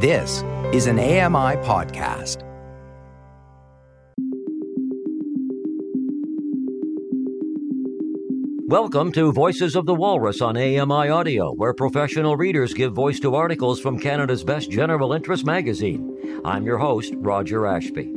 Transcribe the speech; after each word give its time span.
This 0.00 0.44
is 0.72 0.86
an 0.86 1.00
AMI 1.00 1.56
podcast. 1.66 2.44
Welcome 8.68 9.10
to 9.10 9.32
Voices 9.32 9.74
of 9.74 9.86
the 9.86 9.94
Walrus 9.96 10.40
on 10.40 10.56
AMI 10.56 11.08
Audio, 11.08 11.52
where 11.52 11.74
professional 11.74 12.36
readers 12.36 12.72
give 12.74 12.92
voice 12.92 13.18
to 13.18 13.34
articles 13.34 13.80
from 13.80 13.98
Canada's 13.98 14.44
best 14.44 14.70
general 14.70 15.14
interest 15.14 15.44
magazine. 15.44 16.40
I'm 16.44 16.64
your 16.64 16.78
host, 16.78 17.14
Roger 17.16 17.66
Ashby. 17.66 18.14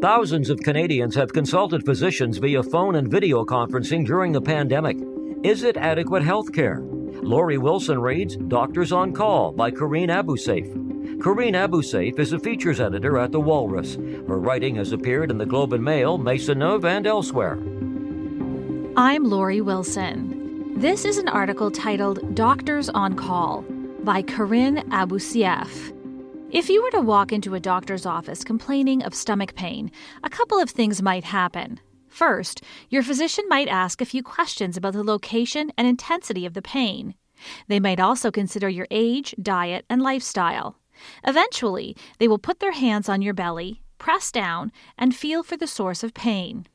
Thousands 0.00 0.48
of 0.48 0.60
Canadians 0.60 1.16
have 1.16 1.32
consulted 1.32 1.84
physicians 1.84 2.38
via 2.38 2.62
phone 2.62 2.94
and 2.94 3.10
video 3.10 3.44
conferencing 3.44 4.06
during 4.06 4.30
the 4.30 4.40
pandemic. 4.40 4.96
Is 5.42 5.64
it 5.64 5.76
adequate 5.76 6.22
health 6.22 6.52
care? 6.52 6.82
Laurie 7.20 7.58
Wilson 7.58 8.00
reads 8.00 8.36
Doctors 8.36 8.92
on 8.92 9.12
Call 9.12 9.50
by 9.50 9.72
Karine 9.72 10.10
Abouseif. 10.10 10.85
Karine 11.22 11.54
Abouseif 11.54 12.18
is 12.18 12.34
a 12.34 12.38
features 12.38 12.78
editor 12.78 13.16
at 13.16 13.32
The 13.32 13.40
Walrus. 13.40 13.94
Her 13.94 14.38
writing 14.38 14.74
has 14.76 14.92
appeared 14.92 15.30
in 15.30 15.38
the 15.38 15.46
Globe 15.46 15.72
and 15.72 15.82
Mail, 15.82 16.18
Maisonneuve, 16.18 16.84
and 16.84 17.06
elsewhere. 17.06 17.58
I'm 18.98 19.24
Laurie 19.24 19.62
Wilson. 19.62 20.74
This 20.76 21.06
is 21.06 21.16
an 21.16 21.28
article 21.28 21.70
titled 21.70 22.34
Doctors 22.34 22.90
on 22.90 23.16
Call 23.16 23.62
by 24.04 24.20
Karine 24.20 24.86
Abouseif. 24.90 25.92
If 26.50 26.68
you 26.68 26.82
were 26.82 26.90
to 26.90 27.00
walk 27.00 27.32
into 27.32 27.54
a 27.54 27.60
doctor's 27.60 28.04
office 28.04 28.44
complaining 28.44 29.02
of 29.02 29.14
stomach 29.14 29.54
pain, 29.54 29.90
a 30.22 30.30
couple 30.30 30.58
of 30.60 30.68
things 30.68 31.00
might 31.00 31.24
happen. 31.24 31.80
First, 32.08 32.62
your 32.90 33.02
physician 33.02 33.46
might 33.48 33.68
ask 33.68 34.02
a 34.02 34.06
few 34.06 34.22
questions 34.22 34.76
about 34.76 34.92
the 34.92 35.02
location 35.02 35.72
and 35.78 35.88
intensity 35.88 36.44
of 36.44 36.52
the 36.52 36.62
pain. 36.62 37.14
They 37.68 37.80
might 37.80 38.00
also 38.00 38.30
consider 38.30 38.68
your 38.68 38.86
age, 38.90 39.34
diet, 39.42 39.86
and 39.88 40.02
lifestyle. 40.02 40.76
Eventually, 41.24 41.96
they 42.18 42.28
will 42.28 42.38
put 42.38 42.60
their 42.60 42.72
hands 42.72 43.08
on 43.08 43.22
your 43.22 43.34
belly, 43.34 43.82
press 43.98 44.30
down, 44.30 44.72
and 44.98 45.14
feel 45.14 45.42
for 45.42 45.56
the 45.56 45.66
source 45.66 46.02
of 46.02 46.14
pain. 46.14 46.66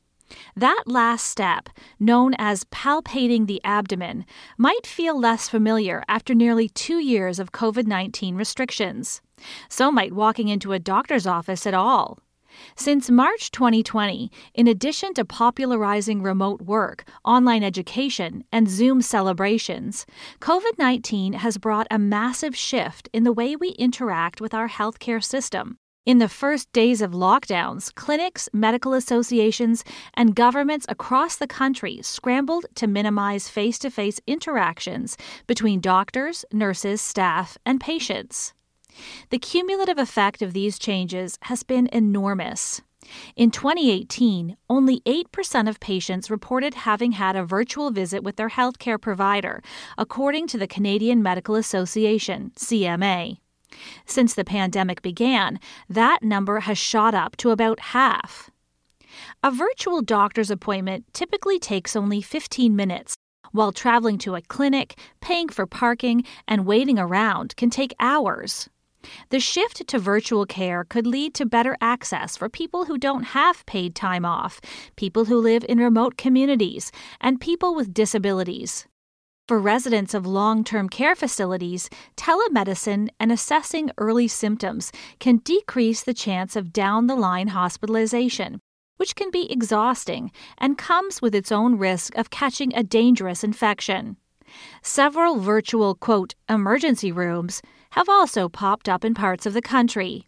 That 0.56 0.84
last 0.86 1.26
step, 1.26 1.68
known 2.00 2.34
as 2.38 2.64
palpating 2.64 3.46
the 3.46 3.60
abdomen, 3.64 4.24
might 4.56 4.86
feel 4.86 5.18
less 5.18 5.48
familiar 5.48 6.02
after 6.08 6.34
nearly 6.34 6.68
two 6.68 6.98
years 6.98 7.38
of 7.38 7.52
COVID 7.52 7.86
19 7.86 8.34
restrictions. 8.34 9.20
So 9.68 9.90
might 9.90 10.12
walking 10.12 10.48
into 10.48 10.72
a 10.72 10.78
doctor's 10.78 11.26
office 11.26 11.66
at 11.66 11.74
all. 11.74 12.18
Since 12.76 13.10
March 13.10 13.50
2020, 13.50 14.30
in 14.54 14.66
addition 14.66 15.14
to 15.14 15.24
popularizing 15.24 16.22
remote 16.22 16.62
work, 16.62 17.04
online 17.24 17.62
education, 17.62 18.44
and 18.52 18.68
Zoom 18.68 19.02
celebrations, 19.02 20.06
COVID 20.40 20.78
19 20.78 21.34
has 21.34 21.58
brought 21.58 21.86
a 21.90 21.98
massive 21.98 22.56
shift 22.56 23.08
in 23.12 23.24
the 23.24 23.32
way 23.32 23.56
we 23.56 23.70
interact 23.70 24.40
with 24.40 24.54
our 24.54 24.68
healthcare 24.68 25.22
system. 25.22 25.78
In 26.04 26.18
the 26.18 26.28
first 26.28 26.72
days 26.72 27.00
of 27.00 27.12
lockdowns, 27.12 27.94
clinics, 27.94 28.48
medical 28.52 28.92
associations, 28.92 29.84
and 30.14 30.34
governments 30.34 30.84
across 30.88 31.36
the 31.36 31.46
country 31.46 32.00
scrambled 32.02 32.66
to 32.74 32.88
minimize 32.88 33.48
face 33.48 33.78
to 33.78 33.90
face 33.90 34.20
interactions 34.26 35.16
between 35.46 35.80
doctors, 35.80 36.44
nurses, 36.52 37.00
staff, 37.00 37.56
and 37.64 37.80
patients. 37.80 38.52
The 39.30 39.38
cumulative 39.38 39.98
effect 39.98 40.42
of 40.42 40.52
these 40.52 40.78
changes 40.78 41.38
has 41.42 41.62
been 41.62 41.88
enormous. 41.92 42.82
In 43.34 43.50
2018, 43.50 44.56
only 44.70 45.00
8% 45.00 45.68
of 45.68 45.80
patients 45.80 46.30
reported 46.30 46.74
having 46.74 47.12
had 47.12 47.34
a 47.34 47.44
virtual 47.44 47.90
visit 47.90 48.22
with 48.22 48.36
their 48.36 48.50
healthcare 48.50 49.00
provider, 49.00 49.62
according 49.98 50.46
to 50.48 50.58
the 50.58 50.66
Canadian 50.66 51.22
Medical 51.22 51.56
Association, 51.56 52.52
CMA. 52.56 53.38
Since 54.06 54.34
the 54.34 54.44
pandemic 54.44 55.02
began, 55.02 55.58
that 55.88 56.22
number 56.22 56.60
has 56.60 56.78
shot 56.78 57.14
up 57.14 57.36
to 57.38 57.50
about 57.50 57.80
half. 57.80 58.50
A 59.42 59.50
virtual 59.50 60.02
doctor's 60.02 60.50
appointment 60.50 61.12
typically 61.12 61.58
takes 61.58 61.96
only 61.96 62.22
15 62.22 62.74
minutes, 62.76 63.16
while 63.50 63.72
traveling 63.72 64.18
to 64.18 64.34
a 64.34 64.42
clinic, 64.42 64.98
paying 65.20 65.48
for 65.48 65.66
parking, 65.66 66.24
and 66.46 66.66
waiting 66.66 66.98
around 66.98 67.56
can 67.56 67.70
take 67.70 67.94
hours. 68.00 68.68
The 69.30 69.40
shift 69.40 69.86
to 69.88 69.98
virtual 69.98 70.46
care 70.46 70.84
could 70.84 71.06
lead 71.06 71.34
to 71.34 71.46
better 71.46 71.76
access 71.80 72.36
for 72.36 72.48
people 72.48 72.86
who 72.86 72.98
don't 72.98 73.24
have 73.24 73.66
paid 73.66 73.94
time 73.94 74.24
off, 74.24 74.60
people 74.96 75.26
who 75.26 75.38
live 75.38 75.64
in 75.68 75.78
remote 75.78 76.16
communities, 76.16 76.92
and 77.20 77.40
people 77.40 77.74
with 77.74 77.94
disabilities. 77.94 78.86
For 79.48 79.58
residents 79.58 80.14
of 80.14 80.24
long 80.24 80.62
term 80.62 80.88
care 80.88 81.16
facilities, 81.16 81.90
telemedicine 82.16 83.08
and 83.18 83.32
assessing 83.32 83.90
early 83.98 84.28
symptoms 84.28 84.92
can 85.18 85.38
decrease 85.38 86.02
the 86.02 86.14
chance 86.14 86.54
of 86.54 86.72
down 86.72 87.06
the 87.06 87.16
line 87.16 87.48
hospitalization, 87.48 88.60
which 88.98 89.16
can 89.16 89.30
be 89.30 89.50
exhausting 89.50 90.30
and 90.58 90.78
comes 90.78 91.20
with 91.20 91.34
its 91.34 91.50
own 91.50 91.76
risk 91.76 92.16
of 92.16 92.30
catching 92.30 92.72
a 92.74 92.84
dangerous 92.84 93.42
infection. 93.42 94.16
Several 94.82 95.38
virtual, 95.38 95.96
quote, 95.96 96.34
emergency 96.48 97.10
rooms 97.10 97.62
have 97.92 98.08
also 98.08 98.48
popped 98.48 98.88
up 98.88 99.04
in 99.04 99.14
parts 99.14 99.46
of 99.46 99.54
the 99.54 99.62
country. 99.62 100.26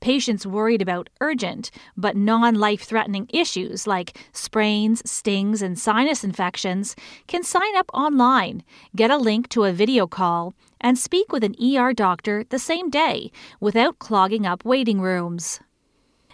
Patients 0.00 0.46
worried 0.46 0.82
about 0.82 1.08
urgent 1.20 1.70
but 1.96 2.16
non 2.16 2.54
life 2.54 2.82
threatening 2.82 3.26
issues 3.32 3.86
like 3.86 4.18
sprains, 4.32 5.02
stings, 5.10 5.62
and 5.62 5.78
sinus 5.78 6.24
infections 6.24 6.94
can 7.26 7.42
sign 7.42 7.76
up 7.76 7.90
online, 7.94 8.62
get 8.94 9.10
a 9.10 9.16
link 9.16 9.48
to 9.48 9.64
a 9.64 9.72
video 9.72 10.06
call, 10.06 10.54
and 10.80 10.98
speak 10.98 11.32
with 11.32 11.42
an 11.42 11.56
ER 11.62 11.92
doctor 11.92 12.44
the 12.50 12.58
same 12.58 12.90
day 12.90 13.30
without 13.60 13.98
clogging 13.98 14.46
up 14.46 14.64
waiting 14.64 15.00
rooms. 15.00 15.60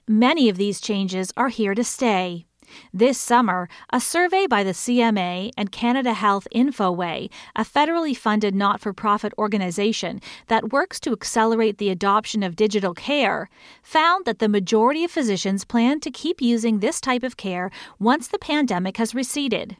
Many 0.08 0.48
of 0.48 0.56
these 0.56 0.80
changes 0.80 1.32
are 1.36 1.48
here 1.48 1.74
to 1.74 1.84
stay. 1.84 2.46
This 2.92 3.18
summer, 3.18 3.68
a 3.92 4.00
survey 4.00 4.46
by 4.46 4.62
the 4.62 4.72
CMA 4.72 5.50
and 5.56 5.72
Canada 5.72 6.12
Health 6.14 6.46
Infoway, 6.54 7.30
a 7.56 7.64
federally 7.64 8.16
funded 8.16 8.54
not 8.54 8.80
for 8.80 8.92
profit 8.92 9.32
organization 9.38 10.20
that 10.48 10.72
works 10.72 11.00
to 11.00 11.12
accelerate 11.12 11.78
the 11.78 11.90
adoption 11.90 12.42
of 12.42 12.56
digital 12.56 12.94
care, 12.94 13.48
found 13.82 14.24
that 14.24 14.38
the 14.38 14.48
majority 14.48 15.04
of 15.04 15.10
physicians 15.10 15.64
plan 15.64 16.00
to 16.00 16.10
keep 16.10 16.40
using 16.40 16.78
this 16.78 17.00
type 17.00 17.22
of 17.22 17.36
care 17.36 17.70
once 17.98 18.28
the 18.28 18.38
pandemic 18.38 18.96
has 18.96 19.14
receded. 19.14 19.76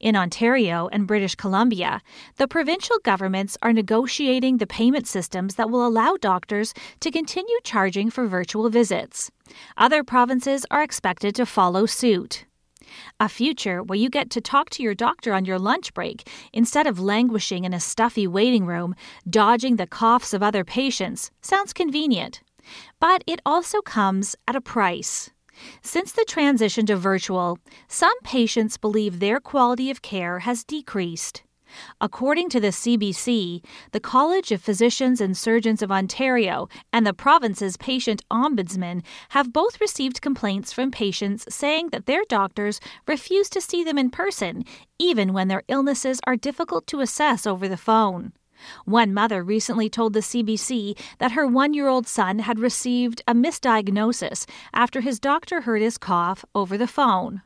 In 0.00 0.16
Ontario 0.16 0.88
and 0.92 1.06
British 1.06 1.34
Columbia, 1.34 2.00
the 2.36 2.48
provincial 2.48 2.98
governments 3.02 3.56
are 3.62 3.72
negotiating 3.72 4.56
the 4.56 4.66
payment 4.66 5.06
systems 5.06 5.56
that 5.56 5.70
will 5.70 5.86
allow 5.86 6.16
doctors 6.20 6.74
to 7.00 7.10
continue 7.10 7.58
charging 7.64 8.10
for 8.10 8.26
virtual 8.26 8.70
visits. 8.70 9.30
Other 9.76 10.04
provinces 10.04 10.64
are 10.70 10.82
expected 10.82 11.34
to 11.34 11.46
follow 11.46 11.86
suit. 11.86 12.44
A 13.20 13.28
future 13.28 13.82
where 13.82 13.98
you 13.98 14.08
get 14.08 14.30
to 14.30 14.40
talk 14.40 14.70
to 14.70 14.82
your 14.82 14.94
doctor 14.94 15.34
on 15.34 15.44
your 15.44 15.58
lunch 15.58 15.92
break 15.92 16.28
instead 16.52 16.86
of 16.86 16.98
languishing 16.98 17.64
in 17.64 17.74
a 17.74 17.80
stuffy 17.80 18.26
waiting 18.26 18.64
room, 18.64 18.94
dodging 19.28 19.76
the 19.76 19.86
coughs 19.86 20.32
of 20.32 20.42
other 20.42 20.64
patients, 20.64 21.30
sounds 21.42 21.72
convenient. 21.72 22.40
But 23.00 23.24
it 23.26 23.40
also 23.44 23.80
comes 23.80 24.36
at 24.46 24.56
a 24.56 24.60
price. 24.60 25.30
Since 25.82 26.12
the 26.12 26.24
transition 26.26 26.86
to 26.86 26.96
virtual, 26.96 27.58
some 27.88 28.18
patients 28.22 28.76
believe 28.76 29.18
their 29.18 29.40
quality 29.40 29.90
of 29.90 30.02
care 30.02 30.40
has 30.40 30.64
decreased. 30.64 31.42
According 32.00 32.48
to 32.50 32.60
the 32.60 32.68
CBC, 32.68 33.62
the 33.92 34.00
College 34.00 34.52
of 34.52 34.62
Physicians 34.62 35.20
and 35.20 35.36
Surgeons 35.36 35.82
of 35.82 35.92
Ontario 35.92 36.68
and 36.92 37.06
the 37.06 37.12
province's 37.12 37.76
patient 37.76 38.22
ombudsman 38.30 39.02
have 39.30 39.52
both 39.52 39.80
received 39.80 40.22
complaints 40.22 40.72
from 40.72 40.90
patients 40.90 41.44
saying 41.54 41.90
that 41.90 42.06
their 42.06 42.22
doctors 42.28 42.80
refuse 43.06 43.50
to 43.50 43.60
see 43.60 43.84
them 43.84 43.98
in 43.98 44.10
person, 44.10 44.64
even 44.98 45.32
when 45.32 45.48
their 45.48 45.62
illnesses 45.68 46.20
are 46.26 46.36
difficult 46.36 46.86
to 46.86 47.00
assess 47.00 47.46
over 47.46 47.68
the 47.68 47.76
phone. 47.76 48.32
One 48.84 49.12
mother 49.14 49.42
recently 49.42 49.88
told 49.88 50.12
the 50.12 50.20
CBC 50.20 50.98
that 51.18 51.32
her 51.32 51.46
one 51.46 51.74
year 51.74 51.88
old 51.88 52.06
son 52.06 52.40
had 52.40 52.58
received 52.58 53.22
a 53.26 53.34
misdiagnosis 53.34 54.46
after 54.72 55.00
his 55.00 55.20
doctor 55.20 55.62
heard 55.62 55.82
his 55.82 55.98
cough 55.98 56.44
over 56.54 56.76
the 56.76 56.86
phone. 56.86 57.42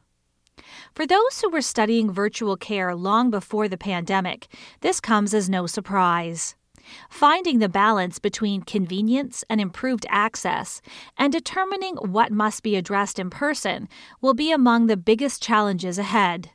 For 0.94 1.06
those 1.06 1.40
who 1.40 1.50
were 1.50 1.62
studying 1.62 2.12
virtual 2.12 2.56
care 2.56 2.94
long 2.94 3.30
before 3.30 3.68
the 3.68 3.78
pandemic, 3.78 4.48
this 4.80 5.00
comes 5.00 5.34
as 5.34 5.48
no 5.48 5.66
surprise. 5.66 6.54
Finding 7.08 7.58
the 7.58 7.68
balance 7.68 8.18
between 8.18 8.62
convenience 8.62 9.44
and 9.48 9.60
improved 9.60 10.06
access 10.08 10.82
and 11.16 11.32
determining 11.32 11.96
what 11.96 12.32
must 12.32 12.62
be 12.62 12.76
addressed 12.76 13.18
in 13.18 13.30
person 13.30 13.88
will 14.20 14.34
be 14.34 14.52
among 14.52 14.86
the 14.86 14.96
biggest 14.96 15.42
challenges 15.42 15.98
ahead. 15.98 16.50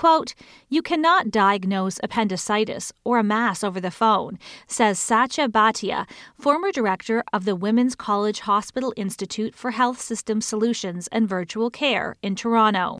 Quote, 0.00 0.34
You 0.70 0.80
cannot 0.80 1.30
diagnose 1.30 2.00
appendicitis 2.02 2.90
or 3.04 3.18
a 3.18 3.22
mass 3.22 3.62
over 3.62 3.82
the 3.82 3.90
phone, 3.90 4.38
says 4.66 4.98
Sacha 4.98 5.46
Bhatia, 5.46 6.08
former 6.38 6.72
director 6.72 7.22
of 7.34 7.44
the 7.44 7.54
Women's 7.54 7.94
College 7.94 8.40
Hospital 8.40 8.94
Institute 8.96 9.54
for 9.54 9.72
Health 9.72 10.00
System 10.00 10.40
Solutions 10.40 11.06
and 11.12 11.28
Virtual 11.28 11.68
Care 11.68 12.16
in 12.22 12.34
Toronto. 12.34 12.96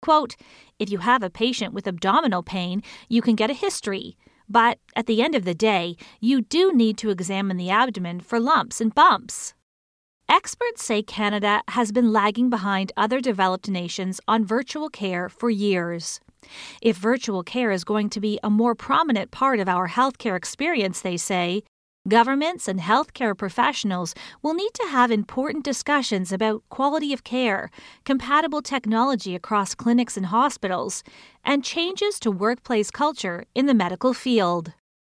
Quote, 0.00 0.34
If 0.80 0.90
you 0.90 0.98
have 0.98 1.22
a 1.22 1.30
patient 1.30 1.74
with 1.74 1.86
abdominal 1.86 2.42
pain, 2.42 2.82
you 3.08 3.22
can 3.22 3.36
get 3.36 3.48
a 3.48 3.54
history. 3.54 4.16
But 4.48 4.80
at 4.96 5.06
the 5.06 5.22
end 5.22 5.36
of 5.36 5.44
the 5.44 5.54
day, 5.54 5.94
you 6.18 6.40
do 6.40 6.72
need 6.72 6.98
to 6.98 7.10
examine 7.10 7.56
the 7.56 7.70
abdomen 7.70 8.18
for 8.18 8.40
lumps 8.40 8.80
and 8.80 8.92
bumps. 8.92 9.54
Experts 10.28 10.84
say 10.84 11.04
Canada 11.04 11.62
has 11.68 11.92
been 11.92 12.10
lagging 12.12 12.50
behind 12.50 12.90
other 12.96 13.20
developed 13.20 13.68
nations 13.68 14.20
on 14.26 14.44
virtual 14.44 14.88
care 14.88 15.28
for 15.28 15.48
years. 15.48 16.18
If 16.80 16.96
virtual 16.96 17.42
care 17.42 17.70
is 17.70 17.84
going 17.84 18.10
to 18.10 18.20
be 18.20 18.38
a 18.42 18.50
more 18.50 18.74
prominent 18.74 19.30
part 19.30 19.60
of 19.60 19.68
our 19.68 19.88
healthcare 19.88 20.36
experience, 20.36 21.00
they 21.00 21.16
say, 21.16 21.62
governments 22.08 22.66
and 22.66 22.80
healthcare 22.80 23.36
professionals 23.36 24.14
will 24.42 24.54
need 24.54 24.74
to 24.74 24.88
have 24.88 25.10
important 25.10 25.64
discussions 25.64 26.32
about 26.32 26.62
quality 26.68 27.12
of 27.12 27.24
care, 27.24 27.70
compatible 28.04 28.62
technology 28.62 29.34
across 29.34 29.74
clinics 29.74 30.16
and 30.16 30.26
hospitals, 30.26 31.04
and 31.44 31.64
changes 31.64 32.18
to 32.20 32.30
workplace 32.30 32.90
culture 32.90 33.44
in 33.54 33.66
the 33.66 33.74
medical 33.74 34.12
field. 34.12 34.72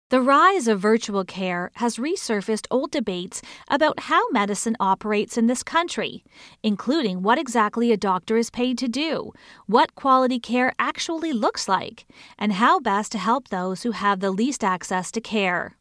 The 0.10 0.22
rise 0.22 0.70
of 0.70 0.80
virtual 0.80 1.26
care 1.26 1.70
has 1.76 1.98
resurfaced 1.98 2.66
old 2.72 2.92
debates 2.92 3.42
about 3.70 4.00
how 4.00 4.30
medicine 4.30 4.78
operates 4.80 5.38
in 5.38 5.48
this 5.48 5.64
country, 5.64 6.24
including 6.64 7.24
what 7.24 7.38
exactly 7.38 7.92
a 7.92 7.98
doctor 7.98 8.38
is 8.38 8.50
paid 8.50 8.78
to 8.78 8.88
do, 8.88 9.34
what 9.66 9.96
quality 9.96 10.40
care 10.40 10.72
actually 10.80 11.34
looks 11.34 11.68
like, 11.68 12.06
and 12.40 12.54
how 12.54 12.80
best 12.80 13.12
to 13.12 13.18
help 13.18 13.50
those 13.50 13.84
who 13.84 13.92
have 13.92 14.22
the 14.22 14.32
least 14.32 14.64
access 14.64 15.12
to 15.12 15.20
care. 15.20 15.76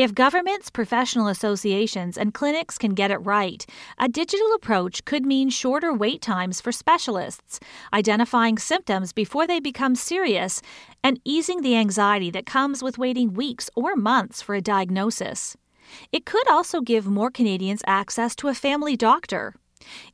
If 0.00 0.14
governments, 0.14 0.70
professional 0.70 1.26
associations, 1.26 2.16
and 2.16 2.32
clinics 2.32 2.78
can 2.78 2.94
get 2.94 3.10
it 3.10 3.18
right, 3.18 3.66
a 3.98 4.08
digital 4.08 4.54
approach 4.54 5.04
could 5.04 5.26
mean 5.26 5.50
shorter 5.50 5.92
wait 5.92 6.22
times 6.22 6.58
for 6.58 6.72
specialists, 6.72 7.60
identifying 7.92 8.56
symptoms 8.56 9.12
before 9.12 9.46
they 9.46 9.60
become 9.60 9.94
serious, 9.94 10.62
and 11.04 11.20
easing 11.26 11.60
the 11.60 11.76
anxiety 11.76 12.30
that 12.30 12.46
comes 12.46 12.82
with 12.82 12.96
waiting 12.96 13.34
weeks 13.34 13.68
or 13.76 13.94
months 13.94 14.40
for 14.40 14.54
a 14.54 14.62
diagnosis. 14.62 15.54
It 16.12 16.24
could 16.24 16.48
also 16.48 16.80
give 16.80 17.06
more 17.06 17.30
Canadians 17.30 17.82
access 17.86 18.34
to 18.36 18.48
a 18.48 18.54
family 18.54 18.96
doctor. 18.96 19.54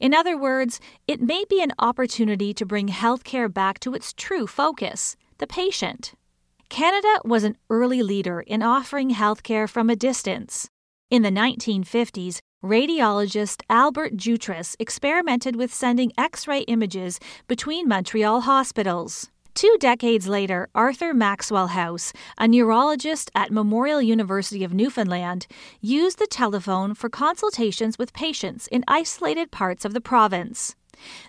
In 0.00 0.12
other 0.12 0.37
words, 0.37 0.81
it 1.06 1.23
may 1.23 1.44
be 1.49 1.62
an 1.62 1.71
opportunity 1.79 2.53
to 2.55 2.67
bring 2.67 2.88
healthcare 2.88 3.55
back 3.55 3.79
to 3.79 3.94
its 3.94 4.12
true 4.12 4.49
focus 4.49 5.15
the 5.38 5.47
patient. 5.47 6.15
Canada 6.68 7.20
was 7.24 7.44
an 7.44 7.56
early 7.70 8.02
leader 8.02 8.40
in 8.40 8.62
offering 8.62 9.10
healthcare 9.10 9.68
from 9.68 9.88
a 9.88 9.96
distance. 9.96 10.68
In 11.10 11.22
the 11.22 11.30
1950s, 11.30 12.40
radiologist 12.64 13.62
Albert 13.70 14.16
Jutras 14.16 14.74
experimented 14.80 15.54
with 15.54 15.72
sending 15.72 16.12
X 16.18 16.48
ray 16.48 16.60
images 16.62 17.20
between 17.46 17.86
Montreal 17.86 18.40
hospitals. 18.42 19.30
Two 19.54 19.76
decades 19.78 20.26
later, 20.26 20.68
Arthur 20.74 21.14
Maxwell 21.14 21.68
House, 21.68 22.12
a 22.36 22.48
neurologist 22.48 23.30
at 23.34 23.52
Memorial 23.52 24.02
University 24.02 24.64
of 24.64 24.74
Newfoundland, 24.74 25.46
used 25.80 26.18
the 26.18 26.26
telephone 26.26 26.94
for 26.94 27.08
consultations 27.08 27.96
with 27.96 28.12
patients 28.12 28.66
in 28.66 28.84
isolated 28.88 29.50
parts 29.50 29.84
of 29.84 29.94
the 29.94 30.00
province. 30.00 30.74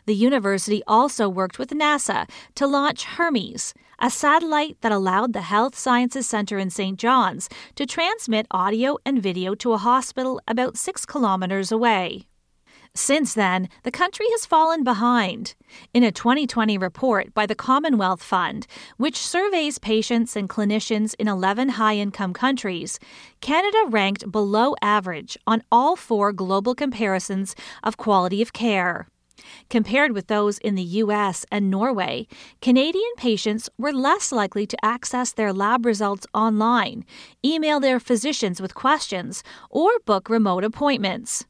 The 0.06 0.16
university 0.16 0.82
also 0.88 1.28
worked 1.30 1.60
with 1.60 1.70
NASA 1.70 2.30
to 2.56 2.68
launch 2.68 3.06
Hermes, 3.06 3.74
a 4.00 4.10
satellite 4.10 4.78
that 4.82 4.92
allowed 4.92 5.34
the 5.34 5.42
Health 5.42 5.78
Sciences 5.78 6.28
Center 6.28 6.58
in 6.58 6.70
St. 6.70 7.00
John's 7.00 7.50
to 7.76 7.86
transmit 7.86 8.48
audio 8.52 8.98
and 9.06 9.22
video 9.22 9.56
to 9.56 9.74
a 9.74 9.78
hospital 9.78 10.42
about 10.48 10.78
six 10.78 11.06
kilometers 11.06 11.72
away. 11.72 12.28
Since 12.98 13.36
then, 13.36 13.70
the 13.84 13.92
country 13.92 14.26
has 14.32 14.48
fallen 14.48 14.84
behind. 14.84 15.54
In 15.94 16.04
a 16.04 16.12
2020 16.12 16.80
report 16.80 17.32
by 17.34 17.46
the 17.46 17.54
Commonwealth 17.54 18.24
Fund, 18.24 18.66
which 18.98 19.18
surveys 19.18 19.78
patients 19.78 20.36
and 20.36 20.50
clinicians 20.50 21.14
in 21.20 21.28
11 21.28 21.70
high 21.70 21.96
income 21.96 22.34
countries, 22.34 23.00
Canada 23.40 23.78
ranked 23.90 24.32
below 24.32 24.74
average 24.82 25.38
on 25.46 25.62
all 25.72 25.96
four 25.96 26.34
global 26.34 26.74
comparisons 26.74 27.56
of 27.84 27.98
quality 27.98 28.42
of 28.42 28.52
care. 28.52 29.08
Compared 29.70 30.12
with 30.14 30.28
those 30.28 30.58
in 30.60 30.76
the 30.76 30.84
US 31.04 31.46
and 31.52 31.70
Norway, 31.70 32.28
Canadian 32.62 33.12
patients 33.18 33.70
were 33.78 33.94
less 33.94 34.32
likely 34.32 34.66
to 34.68 34.86
access 34.86 35.32
their 35.32 35.54
lab 35.54 35.86
results 35.86 36.28
online, 36.34 37.06
email 37.44 37.80
their 37.80 38.00
physicians 38.00 38.62
with 38.62 38.76
questions, 38.76 39.44
or 39.70 40.00
book 40.06 40.30
remote 40.30 40.64
appointments. 40.64 41.46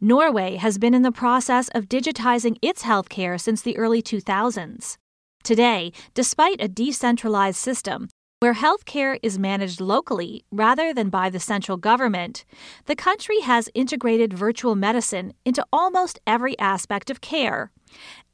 Norway 0.00 0.56
has 0.56 0.78
been 0.78 0.94
in 0.94 1.02
the 1.02 1.12
process 1.12 1.68
of 1.68 1.88
digitizing 1.88 2.56
its 2.62 2.82
healthcare 2.82 3.40
since 3.40 3.62
the 3.62 3.76
early 3.76 4.02
2000s. 4.02 4.96
Today, 5.42 5.92
despite 6.14 6.60
a 6.60 6.68
decentralized 6.68 7.58
system, 7.58 8.08
where 8.40 8.54
healthcare 8.54 9.18
is 9.22 9.38
managed 9.38 9.80
locally 9.80 10.44
rather 10.50 10.92
than 10.92 11.08
by 11.08 11.30
the 11.30 11.40
central 11.40 11.78
government, 11.78 12.44
the 12.84 12.94
country 12.94 13.40
has 13.40 13.70
integrated 13.74 14.34
virtual 14.34 14.74
medicine 14.74 15.32
into 15.46 15.64
almost 15.72 16.20
every 16.26 16.58
aspect 16.58 17.08
of 17.08 17.22
care. 17.22 17.70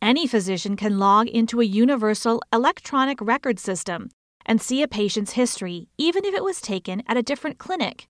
Any 0.01 0.27
physician 0.27 0.75
can 0.75 0.99
log 0.99 1.29
into 1.29 1.61
a 1.61 1.65
universal 1.65 2.43
electronic 2.53 3.21
record 3.21 3.61
system 3.61 4.09
and 4.45 4.61
see 4.61 4.83
a 4.83 4.89
patient's 4.89 5.33
history, 5.33 5.89
even 5.97 6.25
if 6.25 6.35
it 6.35 6.43
was 6.43 6.61
taken 6.61 7.05
at 7.07 7.17
a 7.17 7.23
different 7.23 7.59
clinic. 7.59 8.09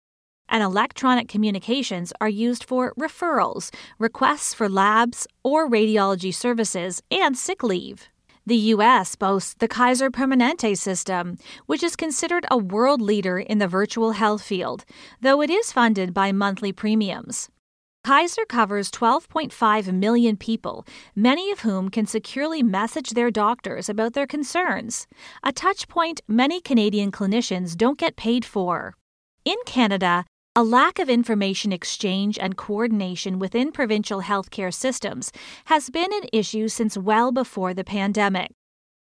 And 0.49 0.63
electronic 0.63 1.29
communications 1.29 2.11
are 2.23 2.29
used 2.29 2.65
for 2.65 2.95
referrals, 2.99 3.71
requests 3.99 4.55
for 4.55 4.69
labs 4.69 5.27
or 5.45 5.69
radiology 5.69 6.33
services, 6.33 7.03
and 7.11 7.37
sick 7.37 7.63
leave. 7.63 8.09
The 8.45 8.57
U.S. 8.75 9.15
boasts 9.15 9.55
the 9.55 9.69
Kaiser 9.69 10.11
Permanente 10.11 10.77
system, 10.77 11.39
which 11.67 11.85
is 11.85 11.95
considered 11.95 12.45
a 12.51 12.59
world 12.59 13.01
leader 13.01 13.39
in 13.39 13.59
the 13.59 13.69
virtual 13.69 14.13
health 14.13 14.43
field, 14.43 14.85
though 15.21 15.43
it 15.43 15.49
is 15.49 15.71
funded 15.71 16.13
by 16.13 16.33
monthly 16.33 16.73
premiums. 16.73 17.51
Kaiser 18.03 18.45
covers 18.45 18.91
12.5 18.91 19.93
million 19.93 20.37
people, 20.37 20.85
many 21.15 21.53
of 21.53 21.61
whom 21.61 21.89
can 21.89 22.05
securely 22.05 22.65
message 22.65 23.11
their 23.11 23.31
doctors 23.31 23.89
about 23.89 24.15
their 24.15 24.27
concerns, 24.27 25.07
a 25.45 25.53
touchpoint 25.53 26.19
many 26.27 26.61
Canadian 26.61 27.13
clinicians 27.13 27.77
don't 27.77 27.97
get 27.99 28.17
paid 28.17 28.45
for. 28.45 28.97
In 29.45 29.57
Canada, 29.67 30.25
a 30.55 30.63
lack 30.63 30.99
of 30.99 31.09
information 31.09 31.73
exchange 31.73 32.39
and 32.39 32.59
coordination 32.59 33.39
within 33.39 33.73
provincial 33.73 34.21
healthcare 34.21 34.73
systems 34.73 35.33
has 35.65 35.89
been 35.89 36.13
an 36.13 36.29
issue 36.31 36.69
since 36.69 36.95
well 36.95 37.33
before 37.33 37.73
the 37.73 37.85
pandemic. 37.85 38.51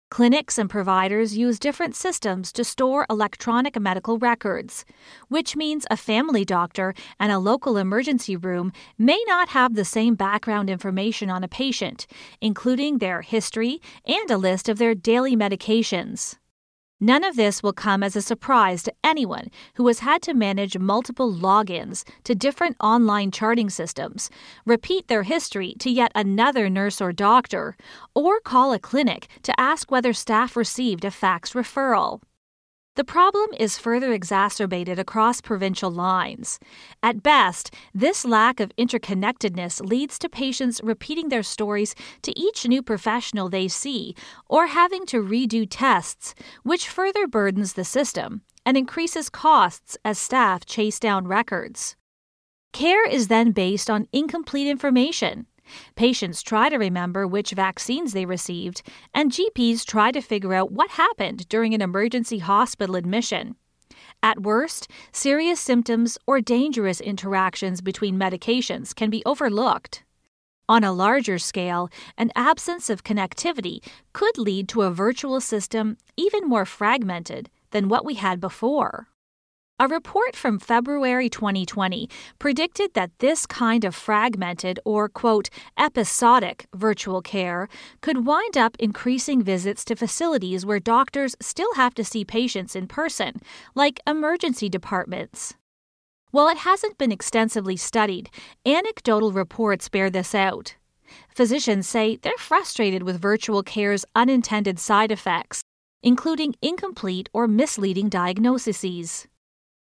Clinics 0.09 0.57
and 0.57 0.69
providers 0.69 1.35
use 1.35 1.59
different 1.59 1.93
systems 1.93 2.53
to 2.53 2.63
store 2.63 3.05
electronic 3.09 3.77
medical 3.77 4.17
records, 4.17 4.85
which 5.27 5.57
means 5.57 5.85
a 5.91 5.97
family 5.97 6.45
doctor 6.45 6.93
and 7.19 7.33
a 7.33 7.39
local 7.39 7.75
emergency 7.75 8.37
room 8.37 8.71
may 8.97 9.21
not 9.27 9.49
have 9.49 9.75
the 9.75 9.83
same 9.83 10.15
background 10.15 10.69
information 10.69 11.29
on 11.29 11.43
a 11.43 11.49
patient, 11.49 12.07
including 12.39 12.99
their 12.99 13.21
history 13.21 13.81
and 14.05 14.31
a 14.31 14.37
list 14.37 14.69
of 14.69 14.77
their 14.77 14.95
daily 14.95 15.35
medications. 15.35 16.37
None 17.01 17.25
of 17.25 17.35
this 17.35 17.61
will 17.61 17.73
come 17.73 18.03
as 18.03 18.15
a 18.15 18.21
surprise 18.21 18.81
to 18.83 18.93
anyone 19.03 19.51
who 19.73 19.85
has 19.87 19.99
had 19.99 20.21
to 20.21 20.33
manage 20.33 20.77
multiple 20.77 21.29
logins 21.29 22.05
to 22.23 22.33
different 22.33 22.77
online 22.79 23.31
charting 23.31 23.69
systems, 23.69 24.29
repeat 24.65 25.09
their 25.09 25.23
history 25.23 25.75
to 25.79 25.89
yet 25.89 26.13
another 26.15 26.69
nurse 26.69 27.01
or 27.01 27.11
doctor, 27.11 27.75
or 28.13 28.39
call 28.39 28.71
a 28.71 28.79
clinic 28.79 29.27
to 29.43 29.59
ask 29.59 29.91
whether 29.91 30.13
staff 30.13 30.55
received 30.55 31.03
a 31.03 31.11
fax 31.11 31.51
referral. 31.51 32.21
The 32.95 33.03
problem 33.03 33.49
is 33.59 33.77
further 33.77 34.13
exacerbated 34.13 34.99
across 34.99 35.41
provincial 35.41 35.91
lines. 35.91 36.59
At 37.03 37.21
best, 37.21 37.73
this 37.93 38.23
lack 38.23 38.61
of 38.61 38.71
interconnectedness 38.77 39.81
leads 39.85 40.17
to 40.19 40.29
patients 40.29 40.79
repeating 40.81 41.27
their 41.27 41.43
stories 41.43 41.93
to 42.21 42.37
each 42.39 42.65
new 42.65 42.81
professional 42.81 43.49
they 43.49 43.67
see 43.67 44.15
or 44.47 44.67
having 44.67 45.05
to 45.07 45.21
redo 45.21 45.67
tests, 45.69 46.33
which 46.63 46.87
further 46.87 47.27
burdens 47.27 47.73
the 47.73 47.83
system 47.83 48.43
and 48.65 48.77
increases 48.77 49.29
costs 49.29 49.97
as 50.05 50.17
staff 50.17 50.65
chase 50.65 50.97
down 50.97 51.27
records. 51.27 51.97
Care 52.71 53.07
is 53.07 53.27
then 53.27 53.51
based 53.51 53.89
on 53.89 54.07
incomplete 54.13 54.67
information. 54.67 55.47
Patients 55.95 56.41
try 56.41 56.69
to 56.69 56.77
remember 56.77 57.27
which 57.27 57.51
vaccines 57.51 58.13
they 58.13 58.25
received, 58.25 58.81
and 59.13 59.31
GPs 59.31 59.85
try 59.85 60.11
to 60.11 60.21
figure 60.21 60.53
out 60.53 60.71
what 60.71 60.91
happened 60.91 61.47
during 61.49 61.73
an 61.73 61.81
emergency 61.81 62.39
hospital 62.39 62.95
admission. 62.95 63.55
At 64.21 64.41
worst, 64.41 64.89
serious 65.11 65.59
symptoms 65.59 66.17
or 66.25 66.41
dangerous 66.41 66.99
interactions 66.99 67.81
between 67.81 68.19
medications 68.19 68.93
can 68.95 69.09
be 69.09 69.23
overlooked. 69.25 70.03
On 70.67 70.83
a 70.83 70.93
larger 70.93 71.37
scale, 71.37 71.89
an 72.17 72.31
absence 72.35 72.89
of 72.89 73.03
connectivity 73.03 73.85
could 74.13 74.37
lead 74.37 74.67
to 74.69 74.81
a 74.81 74.91
virtual 74.91 75.39
system 75.39 75.97
even 76.17 76.47
more 76.47 76.65
fragmented 76.65 77.49
than 77.69 77.87
what 77.87 78.03
we 78.03 78.15
had 78.15 78.39
before. 78.39 79.07
A 79.77 79.89
report 79.89 80.37
from 80.37 80.57
February 80.57 81.27
2020 81.27 82.07
predicted 82.39 82.93
that 82.93 83.11
this 83.19 83.45
kind 83.45 83.83
of 83.83 83.93
fragmented 83.93 84.79
or, 84.85 85.09
quote, 85.09 85.49
episodic 85.77 86.65
virtual 86.73 87.21
care 87.21 87.67
could 87.99 88.25
wind 88.25 88.55
up 88.55 88.77
increasing 88.79 89.41
visits 89.41 89.83
to 89.83 89.97
facilities 89.97 90.65
where 90.65 90.79
doctors 90.79 91.35
still 91.41 91.73
have 91.75 91.93
to 91.95 92.05
see 92.05 92.23
patients 92.23 92.73
in 92.73 92.87
person, 92.87 93.41
like 93.75 93.99
emergency 94.07 94.69
departments. 94.69 95.55
While 96.31 96.47
it 96.47 96.59
hasn't 96.59 96.97
been 96.97 97.11
extensively 97.11 97.75
studied, 97.75 98.29
anecdotal 98.65 99.33
reports 99.33 99.89
bear 99.89 100.09
this 100.09 100.33
out. 100.33 100.77
Physicians 101.27 101.85
say 101.85 102.15
they're 102.15 102.31
frustrated 102.37 103.03
with 103.03 103.19
virtual 103.19 103.61
care's 103.61 104.05
unintended 104.15 104.79
side 104.79 105.11
effects, 105.11 105.63
including 106.01 106.55
incomplete 106.61 107.27
or 107.33 107.45
misleading 107.45 108.07
diagnoses. 108.07 109.27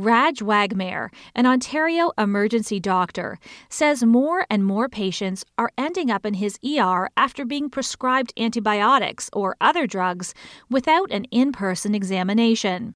Raj 0.01 0.39
Wagmare, 0.39 1.09
an 1.35 1.45
Ontario 1.45 2.13
emergency 2.17 2.79
doctor, 2.79 3.37
says 3.67 4.01
more 4.01 4.45
and 4.49 4.63
more 4.63 4.87
patients 4.87 5.43
are 5.57 5.73
ending 5.77 6.09
up 6.09 6.25
in 6.25 6.35
his 6.35 6.57
ER 6.65 7.09
after 7.17 7.43
being 7.43 7.69
prescribed 7.69 8.31
antibiotics 8.39 9.29
or 9.33 9.57
other 9.59 9.85
drugs 9.85 10.33
without 10.69 11.11
an 11.11 11.25
in 11.31 11.51
person 11.51 11.93
examination. 11.93 12.93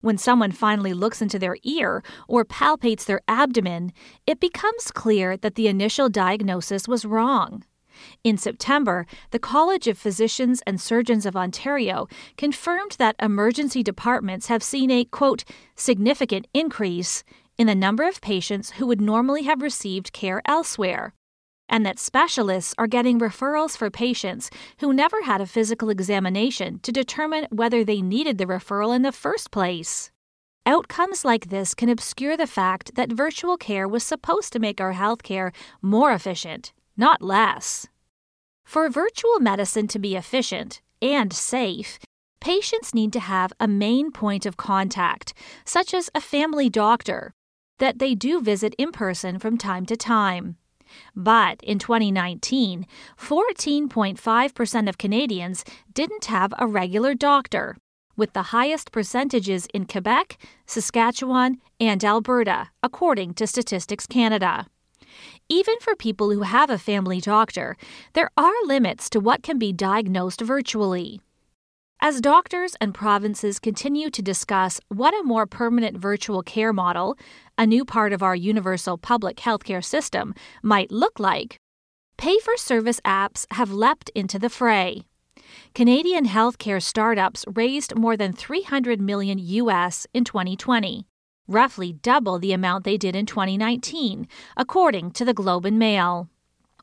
When 0.00 0.16
someone 0.16 0.50
finally 0.50 0.94
looks 0.94 1.20
into 1.20 1.38
their 1.38 1.58
ear 1.62 2.02
or 2.26 2.46
palpates 2.46 3.04
their 3.04 3.20
abdomen, 3.28 3.92
it 4.26 4.40
becomes 4.40 4.90
clear 4.90 5.36
that 5.36 5.56
the 5.56 5.68
initial 5.68 6.08
diagnosis 6.08 6.88
was 6.88 7.04
wrong. 7.04 7.64
In 8.24 8.36
September, 8.36 9.06
the 9.30 9.38
College 9.38 9.86
of 9.86 9.98
Physicians 9.98 10.62
and 10.66 10.80
Surgeons 10.80 11.26
of 11.26 11.36
Ontario 11.36 12.08
confirmed 12.36 12.96
that 12.98 13.16
emergency 13.20 13.82
departments 13.82 14.46
have 14.48 14.62
seen 14.62 14.90
a, 14.90 15.04
quote, 15.04 15.44
significant 15.74 16.46
increase 16.54 17.24
in 17.58 17.66
the 17.66 17.74
number 17.74 18.06
of 18.06 18.20
patients 18.20 18.72
who 18.72 18.86
would 18.86 19.00
normally 19.00 19.44
have 19.44 19.62
received 19.62 20.12
care 20.12 20.42
elsewhere, 20.44 21.14
and 21.68 21.84
that 21.84 21.98
specialists 21.98 22.74
are 22.78 22.86
getting 22.86 23.18
referrals 23.18 23.76
for 23.76 23.90
patients 23.90 24.50
who 24.80 24.92
never 24.92 25.22
had 25.22 25.40
a 25.40 25.46
physical 25.46 25.90
examination 25.90 26.78
to 26.80 26.92
determine 26.92 27.46
whether 27.50 27.84
they 27.84 28.02
needed 28.02 28.38
the 28.38 28.46
referral 28.46 28.94
in 28.94 29.02
the 29.02 29.12
first 29.12 29.50
place. 29.50 30.10
Outcomes 30.64 31.24
like 31.24 31.48
this 31.48 31.74
can 31.74 31.88
obscure 31.88 32.36
the 32.36 32.46
fact 32.46 32.96
that 32.96 33.12
virtual 33.12 33.56
care 33.56 33.86
was 33.86 34.02
supposed 34.02 34.52
to 34.52 34.58
make 34.58 34.80
our 34.80 34.94
healthcare 34.94 35.54
more 35.80 36.12
efficient 36.12 36.72
not 36.96 37.22
less. 37.22 37.86
For 38.64 38.88
virtual 38.88 39.38
medicine 39.38 39.86
to 39.88 39.98
be 39.98 40.16
efficient 40.16 40.80
and 41.00 41.32
safe, 41.32 41.98
patients 42.40 42.94
need 42.94 43.12
to 43.12 43.20
have 43.20 43.52
a 43.60 43.68
main 43.68 44.10
point 44.10 44.46
of 44.46 44.56
contact, 44.56 45.32
such 45.64 45.94
as 45.94 46.10
a 46.14 46.20
family 46.20 46.68
doctor, 46.68 47.32
that 47.78 47.98
they 47.98 48.14
do 48.14 48.40
visit 48.40 48.74
in 48.78 48.92
person 48.92 49.38
from 49.38 49.58
time 49.58 49.86
to 49.86 49.96
time. 49.96 50.56
But 51.14 51.60
in 51.62 51.78
2019, 51.78 52.86
14.5% 53.18 54.88
of 54.88 54.98
Canadians 54.98 55.64
didn't 55.92 56.26
have 56.26 56.54
a 56.58 56.66
regular 56.66 57.14
doctor, 57.14 57.76
with 58.16 58.32
the 58.32 58.44
highest 58.44 58.92
percentages 58.92 59.66
in 59.74 59.84
Quebec, 59.86 60.38
Saskatchewan, 60.66 61.58
and 61.78 62.04
Alberta, 62.04 62.70
according 62.82 63.34
to 63.34 63.46
Statistics 63.46 64.06
Canada. 64.06 64.66
Even 65.48 65.78
for 65.78 65.94
people 65.94 66.32
who 66.32 66.42
have 66.42 66.70
a 66.70 66.78
family 66.78 67.20
doctor, 67.20 67.76
there 68.14 68.30
are 68.36 68.52
limits 68.64 69.08
to 69.10 69.20
what 69.20 69.44
can 69.44 69.58
be 69.60 69.72
diagnosed 69.72 70.40
virtually. 70.40 71.20
As 72.00 72.20
doctors 72.20 72.74
and 72.80 72.92
provinces 72.92 73.60
continue 73.60 74.10
to 74.10 74.22
discuss 74.22 74.80
what 74.88 75.14
a 75.14 75.22
more 75.22 75.46
permanent 75.46 75.98
virtual 75.98 76.42
care 76.42 76.72
model, 76.72 77.16
a 77.56 77.64
new 77.64 77.84
part 77.84 78.12
of 78.12 78.24
our 78.24 78.34
universal 78.34 78.98
public 78.98 79.36
healthcare 79.36 79.84
system, 79.84 80.34
might 80.64 80.90
look 80.90 81.20
like, 81.20 81.56
pay 82.18 82.40
for 82.40 82.56
service 82.56 83.00
apps 83.04 83.46
have 83.52 83.70
leapt 83.70 84.10
into 84.16 84.40
the 84.40 84.50
fray. 84.50 85.04
Canadian 85.74 86.26
healthcare 86.26 86.82
startups 86.82 87.44
raised 87.54 87.94
more 87.94 88.16
than 88.16 88.32
300 88.32 89.00
million 89.00 89.38
US 89.38 90.08
in 90.12 90.24
2020 90.24 91.06
roughly 91.48 91.92
double 91.92 92.38
the 92.38 92.52
amount 92.52 92.84
they 92.84 92.96
did 92.96 93.16
in 93.16 93.26
2019, 93.26 94.26
according 94.56 95.10
to 95.12 95.24
the 95.24 95.34
Globe 95.34 95.64
and 95.64 95.78
Mail. 95.78 96.28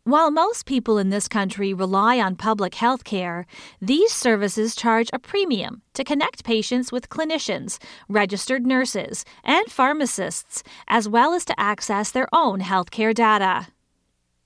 While 0.05 0.31
most 0.31 0.65
people 0.65 0.97
in 0.97 1.11
this 1.11 1.29
country 1.29 1.73
rely 1.73 2.19
on 2.19 2.35
public 2.35 2.75
health 2.75 3.05
care, 3.05 3.45
these 3.81 4.11
services 4.11 4.75
charge 4.75 5.09
a 5.13 5.19
premium 5.19 5.81
to 5.93 6.03
connect 6.03 6.43
patients 6.43 6.91
with 6.91 7.07
clinicians, 7.07 7.77
registered 8.09 8.65
nurses, 8.65 9.23
and 9.45 9.71
pharmacists, 9.71 10.61
as 10.89 11.07
well 11.07 11.33
as 11.33 11.45
to 11.45 11.57
access 11.57 12.11
their 12.11 12.27
own 12.33 12.59
healthcare 12.59 13.13
data. 13.13 13.67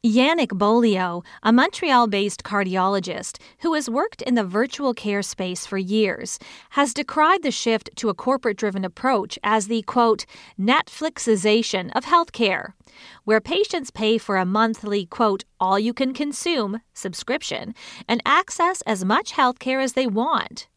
Yannick 0.06 0.56
Beaulieu, 0.56 1.22
a 1.42 1.51
Montreal 1.51 2.08
based 2.08 2.44
cardiologist 2.44 3.39
who 3.60 3.74
has 3.74 3.89
worked 3.89 4.22
in 4.22 4.36
the 4.36 4.44
virtual 4.44 4.94
care 4.94 5.24
space 5.24 5.66
for 5.66 5.80
years, 5.80 6.38
has 6.72 6.94
decried 6.94 7.42
the 7.42 7.50
shift 7.50 7.89
to 7.96 8.10
a 8.10 8.13
corporate 8.13 8.58
driven 8.58 8.86
approach 8.86 9.39
as 9.44 9.68
the 9.68 9.82
quote, 9.82 10.25
Netflixization 10.60 11.92
of 11.96 12.06
healthcare, 12.06 12.74
where 13.24 13.42
patients 13.42 13.89
pay 13.89 14.20
for 14.20 14.38
a 14.38 14.46
monthly 14.46 15.08
quote, 15.08 15.46
all 15.60 15.80
you 15.80 15.94
can 15.96 16.13
consume 16.13 16.80
subscription 16.94 17.74
and 18.08 18.22
access 18.24 18.82
as 18.82 19.04
much 19.04 19.34
healthcare 19.34 19.84
as 19.84 19.94
they 19.94 20.06
want. 20.06 20.68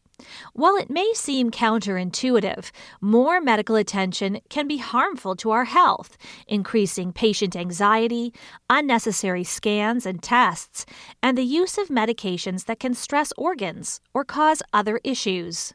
While 0.53 0.75
it 0.75 0.89
may 0.89 1.11
seem 1.13 1.51
counterintuitive, 1.51 2.71
more 2.99 3.41
medical 3.41 3.75
attention 3.75 4.39
can 4.49 4.67
be 4.67 4.77
harmful 4.77 5.35
to 5.37 5.51
our 5.51 5.65
health, 5.65 6.17
increasing 6.47 7.13
patient 7.13 7.55
anxiety, 7.55 8.33
unnecessary 8.69 9.43
scans 9.43 10.05
and 10.05 10.21
tests, 10.21 10.85
and 11.21 11.37
the 11.37 11.43
use 11.43 11.77
of 11.77 11.87
medications 11.87 12.65
that 12.65 12.79
can 12.79 12.93
stress 12.93 13.33
organs 13.37 14.01
or 14.13 14.23
cause 14.23 14.61
other 14.73 14.99
issues. 15.03 15.73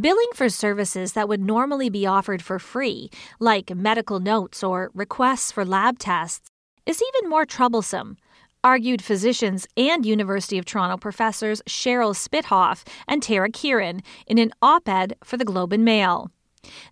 Billing 0.00 0.30
for 0.34 0.48
services 0.48 1.12
that 1.12 1.28
would 1.28 1.40
normally 1.40 1.90
be 1.90 2.06
offered 2.06 2.42
for 2.42 2.58
free, 2.58 3.10
like 3.38 3.74
medical 3.74 4.20
notes 4.20 4.62
or 4.62 4.90
requests 4.94 5.52
for 5.52 5.64
lab 5.64 5.98
tests, 5.98 6.48
is 6.86 7.02
even 7.02 7.28
more 7.28 7.44
troublesome 7.44 8.16
argued 8.64 9.02
physicians 9.02 9.66
and 9.76 10.06
University 10.06 10.58
of 10.58 10.64
Toronto 10.64 10.96
professors 10.96 11.62
Cheryl 11.68 12.14
Spithoff 12.14 12.86
and 13.08 13.22
Tara 13.22 13.50
Kiran 13.50 14.00
in 14.26 14.38
an 14.38 14.52
op 14.62 14.88
ed 14.88 15.14
for 15.24 15.36
the 15.36 15.44
Globe 15.44 15.72
and 15.72 15.84
Mail. 15.84 16.30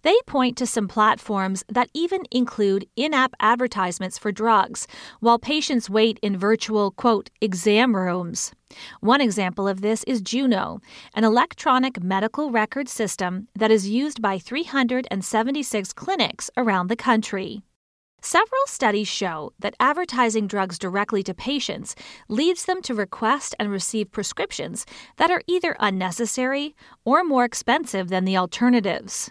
They 0.02 0.16
point 0.26 0.56
to 0.58 0.66
some 0.66 0.88
platforms 0.88 1.64
that 1.68 1.90
even 1.94 2.22
include 2.32 2.86
in 2.96 3.14
app 3.14 3.34
advertisements 3.38 4.18
for 4.18 4.32
drugs, 4.32 4.88
while 5.20 5.38
patients 5.38 5.88
wait 5.88 6.18
in 6.22 6.36
virtual, 6.36 6.90
quote, 6.90 7.30
exam 7.40 7.94
rooms. 7.94 8.52
One 9.00 9.20
example 9.20 9.68
of 9.68 9.80
this 9.80 10.02
is 10.04 10.20
Juno, 10.22 10.80
an 11.14 11.24
electronic 11.24 12.02
medical 12.02 12.50
record 12.50 12.88
system 12.88 13.48
that 13.54 13.70
is 13.70 13.88
used 13.88 14.20
by 14.20 14.38
376 14.38 15.92
clinics 15.92 16.50
around 16.56 16.88
the 16.88 16.96
country. 16.96 17.62
Several 18.22 18.66
studies 18.66 19.08
show 19.08 19.52
that 19.60 19.74
advertising 19.80 20.46
drugs 20.46 20.78
directly 20.78 21.22
to 21.22 21.32
patients 21.32 21.94
leads 22.28 22.66
them 22.66 22.82
to 22.82 22.94
request 22.94 23.54
and 23.58 23.70
receive 23.70 24.12
prescriptions 24.12 24.84
that 25.16 25.30
are 25.30 25.42
either 25.46 25.74
unnecessary 25.80 26.76
or 27.04 27.24
more 27.24 27.44
expensive 27.44 28.08
than 28.08 28.26
the 28.26 28.36
alternatives. 28.36 29.30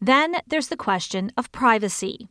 Then 0.00 0.36
there's 0.46 0.68
the 0.68 0.76
question 0.76 1.32
of 1.36 1.50
privacy. 1.50 2.28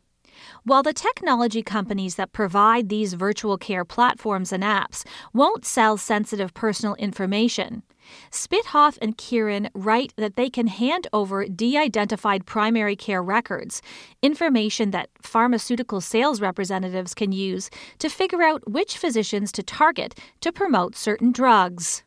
While 0.64 0.82
the 0.82 0.92
technology 0.92 1.62
companies 1.62 2.16
that 2.16 2.32
provide 2.32 2.88
these 2.88 3.14
virtual 3.14 3.58
care 3.58 3.84
platforms 3.84 4.52
and 4.52 4.62
apps 4.62 5.04
won't 5.32 5.64
sell 5.64 5.96
sensitive 5.96 6.54
personal 6.54 6.94
information, 6.96 7.82
Spithoff 8.30 8.98
and 9.00 9.16
Kiran 9.16 9.70
write 9.74 10.12
that 10.16 10.36
they 10.36 10.50
can 10.50 10.66
hand 10.66 11.06
over 11.12 11.46
de 11.46 11.76
identified 11.76 12.46
primary 12.46 12.96
care 12.96 13.22
records, 13.22 13.82
information 14.22 14.90
that 14.90 15.10
pharmaceutical 15.22 16.00
sales 16.00 16.40
representatives 16.40 17.14
can 17.14 17.32
use 17.32 17.70
to 17.98 18.08
figure 18.08 18.42
out 18.42 18.68
which 18.68 18.96
physicians 18.96 19.52
to 19.52 19.62
target 19.62 20.18
to 20.40 20.52
promote 20.52 20.96
certain 20.96 21.32
drugs. 21.32 22.02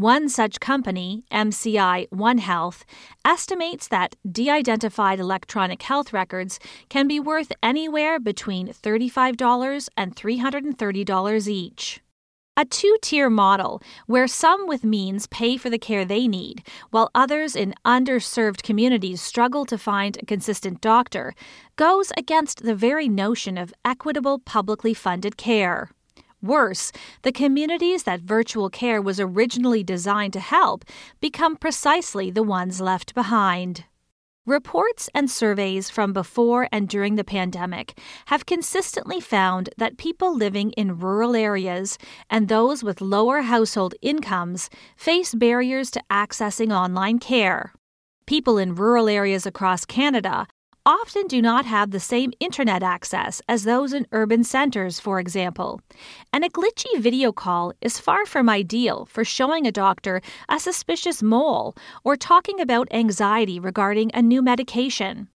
One 0.00 0.28
such 0.28 0.58
company, 0.58 1.22
MCI 1.30 2.08
One 2.10 2.38
Health, 2.38 2.84
estimates 3.24 3.86
that 3.88 4.16
de 4.28 4.50
identified 4.50 5.20
electronic 5.20 5.82
health 5.82 6.12
records 6.12 6.58
can 6.88 7.06
be 7.06 7.20
worth 7.20 7.52
anywhere 7.62 8.18
between 8.18 8.66
$35 8.66 9.88
and 9.96 10.16
$330 10.16 11.46
each. 11.46 12.00
A 12.56 12.64
two 12.64 12.96
tier 13.02 13.30
model 13.30 13.80
where 14.06 14.26
some 14.26 14.66
with 14.66 14.82
means 14.82 15.28
pay 15.28 15.56
for 15.56 15.70
the 15.70 15.78
care 15.78 16.04
they 16.04 16.26
need, 16.26 16.66
while 16.90 17.12
others 17.14 17.54
in 17.54 17.72
underserved 17.84 18.64
communities 18.64 19.20
struggle 19.20 19.64
to 19.64 19.78
find 19.78 20.16
a 20.16 20.26
consistent 20.26 20.80
doctor, 20.80 21.34
goes 21.76 22.12
against 22.16 22.64
the 22.64 22.74
very 22.74 23.08
notion 23.08 23.56
of 23.56 23.72
equitable 23.84 24.40
publicly 24.40 24.92
funded 24.92 25.36
care. 25.36 25.88
Worse, 26.44 26.92
the 27.22 27.32
communities 27.32 28.02
that 28.02 28.20
virtual 28.20 28.68
care 28.68 29.00
was 29.00 29.18
originally 29.18 29.82
designed 29.82 30.34
to 30.34 30.40
help 30.40 30.84
become 31.18 31.56
precisely 31.56 32.30
the 32.30 32.42
ones 32.42 32.82
left 32.82 33.14
behind. 33.14 33.84
Reports 34.44 35.08
and 35.14 35.30
surveys 35.30 35.88
from 35.88 36.12
before 36.12 36.68
and 36.70 36.86
during 36.86 37.14
the 37.14 37.24
pandemic 37.24 37.98
have 38.26 38.44
consistently 38.44 39.20
found 39.20 39.70
that 39.78 39.96
people 39.96 40.36
living 40.36 40.72
in 40.72 40.98
rural 40.98 41.34
areas 41.34 41.96
and 42.28 42.48
those 42.48 42.84
with 42.84 43.00
lower 43.00 43.40
household 43.40 43.94
incomes 44.02 44.68
face 44.98 45.34
barriers 45.34 45.90
to 45.92 46.02
accessing 46.10 46.70
online 46.76 47.20
care. 47.20 47.72
People 48.26 48.58
in 48.58 48.74
rural 48.74 49.08
areas 49.08 49.46
across 49.46 49.86
Canada 49.86 50.46
often 50.86 51.26
do 51.26 51.40
not 51.40 51.64
have 51.64 51.90
the 51.90 52.00
same 52.00 52.32
internet 52.40 52.82
access 52.82 53.40
as 53.48 53.64
those 53.64 53.92
in 53.92 54.06
urban 54.12 54.44
centers, 54.44 55.00
for 55.00 55.18
example. 55.18 55.80
And 56.32 56.44
a 56.44 56.50
glitchy 56.50 56.98
video 56.98 57.32
call 57.32 57.72
is 57.80 57.98
far 57.98 58.26
from 58.26 58.50
ideal 58.50 59.06
for 59.06 59.24
showing 59.24 59.66
a 59.66 59.72
doctor 59.72 60.20
a 60.48 60.60
suspicious 60.60 61.22
mole 61.22 61.74
or 62.04 62.16
talking 62.16 62.60
about 62.60 62.88
anxiety 62.92 63.58
regarding 63.58 64.10
a 64.12 64.20
new 64.20 64.42
medication. 64.42 65.28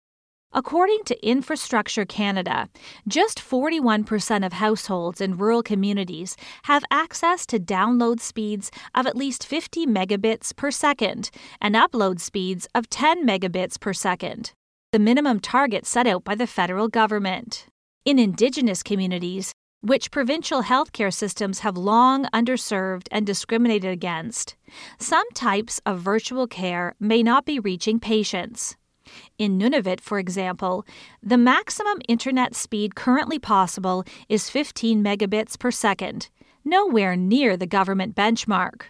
According 0.54 1.04
to 1.06 1.28
Infrastructure 1.28 2.06
Canada, 2.06 2.70
just 3.08 3.40
41% 3.40 4.46
of 4.46 4.54
households 4.54 5.22
in 5.22 5.38
rural 5.38 5.62
communities 5.62 6.36
have 6.64 6.84
access 6.90 7.46
to 7.48 7.60
download 7.60 8.22
speeds 8.22 8.72
of 8.96 9.06
at 9.06 9.18
least 9.18 9.46
50 9.46 9.86
megabits 9.86 10.56
per 10.56 10.72
second 10.72 11.30
and 11.62 11.76
upload 11.76 12.20
speeds 12.20 12.68
of 12.74 12.90
10 12.90 13.28
megabits 13.28 13.80
per 13.80 13.94
second 13.94 14.54
the 14.98 15.04
minimum 15.04 15.40
target 15.40 15.86
set 15.86 16.08
out 16.08 16.24
by 16.24 16.34
the 16.34 16.48
federal 16.48 16.88
government. 16.88 17.68
In 18.04 18.18
Indigenous 18.18 18.82
communities, 18.82 19.52
which 19.82 20.10
provincial 20.10 20.64
healthcare 20.64 21.14
systems 21.14 21.60
have 21.60 21.78
long 21.78 22.26
underserved 22.34 23.08
and 23.12 23.24
discriminated 23.24 23.92
against, 23.92 24.56
some 24.98 25.30
types 25.36 25.80
of 25.86 26.00
virtual 26.00 26.48
care 26.48 26.96
may 27.00 27.22
not 27.22 27.46
be 27.46 27.60
reaching 27.60 28.00
patients. 28.00 28.76
In 29.38 29.60
Nunavut, 29.60 30.02
for 30.02 30.18
example, 30.18 30.84
the 31.22 31.38
maximum 31.38 32.00
internet 32.08 32.56
speed 32.56 32.96
currently 32.96 33.38
possible 33.38 34.04
is 34.30 34.50
15 34.50 35.04
megabits 35.04 35.60
per 35.60 35.70
second, 35.70 36.30
nowhere 36.66 37.16
near 37.16 37.56
the 37.56 37.68
government 37.68 38.16
benchmark. 38.16 38.86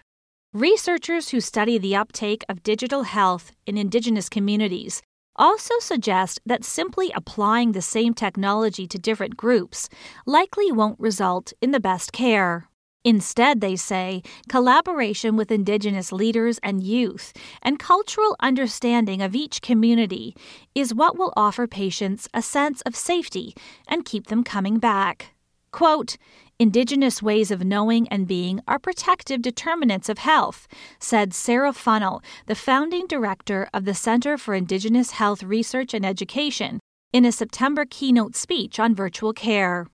Researchers 0.53 1.29
who 1.31 1.41
study 1.41 1.77
the 1.77 1.97
uptake 1.97 2.45
of 2.47 2.63
digital 2.63 3.03
health 3.03 3.51
in 3.65 3.77
Indigenous 3.77 4.29
communities 4.29 5.01
also 5.37 5.73
suggest 5.79 6.39
that 6.45 6.63
simply 6.63 7.11
applying 7.15 7.71
the 7.71 7.81
same 7.81 8.13
technology 8.13 8.87
to 8.87 8.97
different 8.97 9.37
groups 9.37 9.89
likely 10.25 10.71
won't 10.71 10.99
result 10.99 11.53
in 11.61 11.71
the 11.71 11.79
best 11.79 12.11
care. 12.11 12.67
Instead, 13.03 13.61
they 13.61 13.75
say, 13.75 14.21
collaboration 14.49 15.37
with 15.37 15.49
Indigenous 15.49 16.11
leaders 16.11 16.59
and 16.61 16.83
youth 16.83 17.31
and 17.61 17.79
cultural 17.79 18.35
understanding 18.41 19.21
of 19.21 19.33
each 19.33 19.61
community 19.61 20.35
is 20.75 20.93
what 20.93 21.17
will 21.17 21.31
offer 21.37 21.67
patients 21.67 22.27
a 22.33 22.41
sense 22.41 22.81
of 22.81 22.95
safety 22.97 23.55
and 23.87 24.03
keep 24.03 24.27
them 24.27 24.43
coming 24.43 24.77
back. 24.77 25.33
Quote, 25.71 26.17
Indigenous 26.59 27.21
ways 27.21 27.51
of 27.51 27.63
knowing 27.63 28.07
and 28.07 28.27
being 28.27 28.61
are 28.67 28.79
protective 28.79 29.43
determinants 29.43 30.09
of 30.09 30.17
health, 30.17 30.67
said 30.97 31.31
Sarah 31.31 31.71
Funnell, 31.71 32.23
the 32.47 32.55
founding 32.55 33.05
director 33.05 33.69
of 33.75 33.85
the 33.85 33.93
Center 33.93 34.39
for 34.39 34.55
Indigenous 34.55 35.11
Health 35.11 35.43
Research 35.43 35.93
and 35.93 36.03
Education, 36.03 36.79
in 37.13 37.25
a 37.25 37.31
September 37.31 37.85
keynote 37.87 38.35
speech 38.35 38.79
on 38.79 38.95
virtual 38.95 39.33
care. 39.33 39.85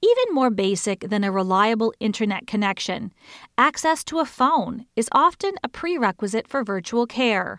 Even 0.00 0.32
more 0.32 0.50
basic 0.50 1.00
than 1.00 1.24
a 1.24 1.32
reliable 1.32 1.92
internet 1.98 2.46
connection, 2.46 3.12
access 3.58 4.04
to 4.04 4.20
a 4.20 4.24
phone 4.24 4.86
is 4.94 5.08
often 5.10 5.54
a 5.64 5.68
prerequisite 5.68 6.46
for 6.46 6.62
virtual 6.62 7.04
care. 7.04 7.58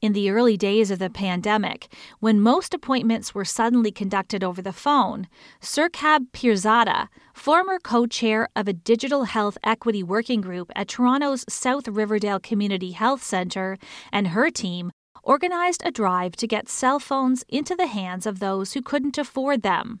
In 0.00 0.12
the 0.12 0.30
early 0.30 0.56
days 0.56 0.90
of 0.90 0.98
the 0.98 1.10
pandemic, 1.10 1.92
when 2.18 2.40
most 2.40 2.74
appointments 2.74 3.34
were 3.34 3.44
suddenly 3.44 3.90
conducted 3.90 4.42
over 4.42 4.62
the 4.62 4.72
phone, 4.72 5.28
Surkhab 5.60 6.32
Pirzada, 6.32 7.08
former 7.34 7.78
co 7.78 8.06
chair 8.06 8.48
of 8.54 8.68
a 8.68 8.72
digital 8.72 9.24
health 9.24 9.58
equity 9.64 10.02
working 10.02 10.40
group 10.40 10.70
at 10.74 10.88
Toronto's 10.88 11.44
South 11.48 11.88
Riverdale 11.88 12.40
Community 12.40 12.92
Health 12.92 13.22
Centre, 13.22 13.78
and 14.12 14.28
her 14.28 14.50
team 14.50 14.92
organized 15.22 15.82
a 15.84 15.90
drive 15.90 16.36
to 16.36 16.46
get 16.46 16.68
cell 16.68 16.98
phones 16.98 17.44
into 17.48 17.74
the 17.74 17.86
hands 17.86 18.26
of 18.26 18.38
those 18.38 18.72
who 18.72 18.82
couldn't 18.82 19.18
afford 19.18 19.62
them. 19.62 20.00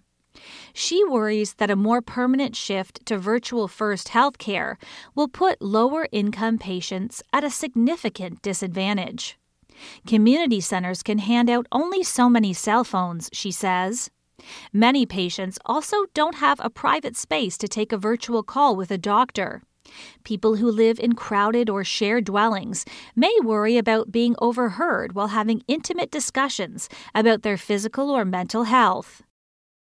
She 0.72 1.04
worries 1.04 1.54
that 1.54 1.70
a 1.70 1.76
more 1.76 2.00
permanent 2.00 2.54
shift 2.54 3.04
to 3.06 3.18
virtual 3.18 3.68
first 3.68 4.08
healthcare 4.08 4.76
will 5.14 5.28
put 5.28 5.60
lower 5.60 6.06
income 6.12 6.58
patients 6.58 7.22
at 7.32 7.44
a 7.44 7.50
significant 7.50 8.40
disadvantage. 8.42 9.39
Community 10.06 10.60
centers 10.60 11.02
can 11.02 11.18
hand 11.18 11.50
out 11.50 11.66
only 11.72 12.02
so 12.02 12.28
many 12.28 12.52
cell 12.52 12.84
phones, 12.84 13.30
she 13.32 13.50
says. 13.50 14.10
Many 14.72 15.06
patients 15.06 15.58
also 15.66 16.06
don't 16.14 16.36
have 16.36 16.60
a 16.62 16.70
private 16.70 17.16
space 17.16 17.58
to 17.58 17.68
take 17.68 17.92
a 17.92 17.98
virtual 17.98 18.42
call 18.42 18.76
with 18.76 18.90
a 18.90 18.98
doctor. 18.98 19.62
People 20.24 20.56
who 20.56 20.70
live 20.70 21.00
in 21.00 21.14
crowded 21.14 21.68
or 21.68 21.84
shared 21.84 22.24
dwellings 22.24 22.84
may 23.16 23.34
worry 23.42 23.76
about 23.76 24.12
being 24.12 24.36
overheard 24.38 25.14
while 25.14 25.28
having 25.28 25.62
intimate 25.66 26.10
discussions 26.10 26.88
about 27.14 27.42
their 27.42 27.56
physical 27.56 28.10
or 28.10 28.24
mental 28.24 28.64
health. 28.64 29.22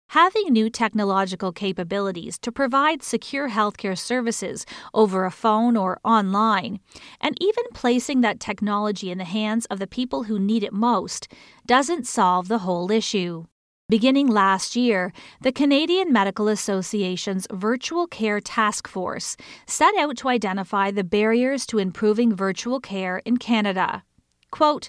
Having 0.08 0.52
new 0.52 0.70
technological 0.70 1.50
capabilities 1.50 2.38
to 2.38 2.52
provide 2.52 3.02
secure 3.02 3.50
healthcare 3.50 3.98
services 3.98 4.64
over 4.92 5.24
a 5.24 5.30
phone 5.30 5.76
or 5.76 5.98
online, 6.04 6.78
and 7.20 7.36
even 7.40 7.64
placing 7.74 8.20
that 8.20 8.38
technology 8.38 9.10
in 9.10 9.18
the 9.18 9.24
hands 9.24 9.66
of 9.66 9.78
the 9.80 9.88
people 9.88 10.24
who 10.24 10.38
need 10.38 10.62
it 10.62 10.72
most, 10.72 11.26
doesn't 11.66 12.06
solve 12.06 12.46
the 12.46 12.58
whole 12.58 12.90
issue. 12.90 13.46
Beginning 13.88 14.28
last 14.28 14.76
year, 14.76 15.12
the 15.42 15.52
Canadian 15.52 16.10
Medical 16.12 16.48
Association's 16.48 17.46
Virtual 17.52 18.06
Care 18.06 18.40
Task 18.40 18.88
Force 18.88 19.36
set 19.66 19.94
out 19.98 20.16
to 20.18 20.28
identify 20.28 20.90
the 20.90 21.04
barriers 21.04 21.66
to 21.66 21.78
improving 21.78 22.34
virtual 22.34 22.80
care 22.80 23.18
in 23.26 23.36
Canada. 23.36 24.04
Quote, 24.50 24.88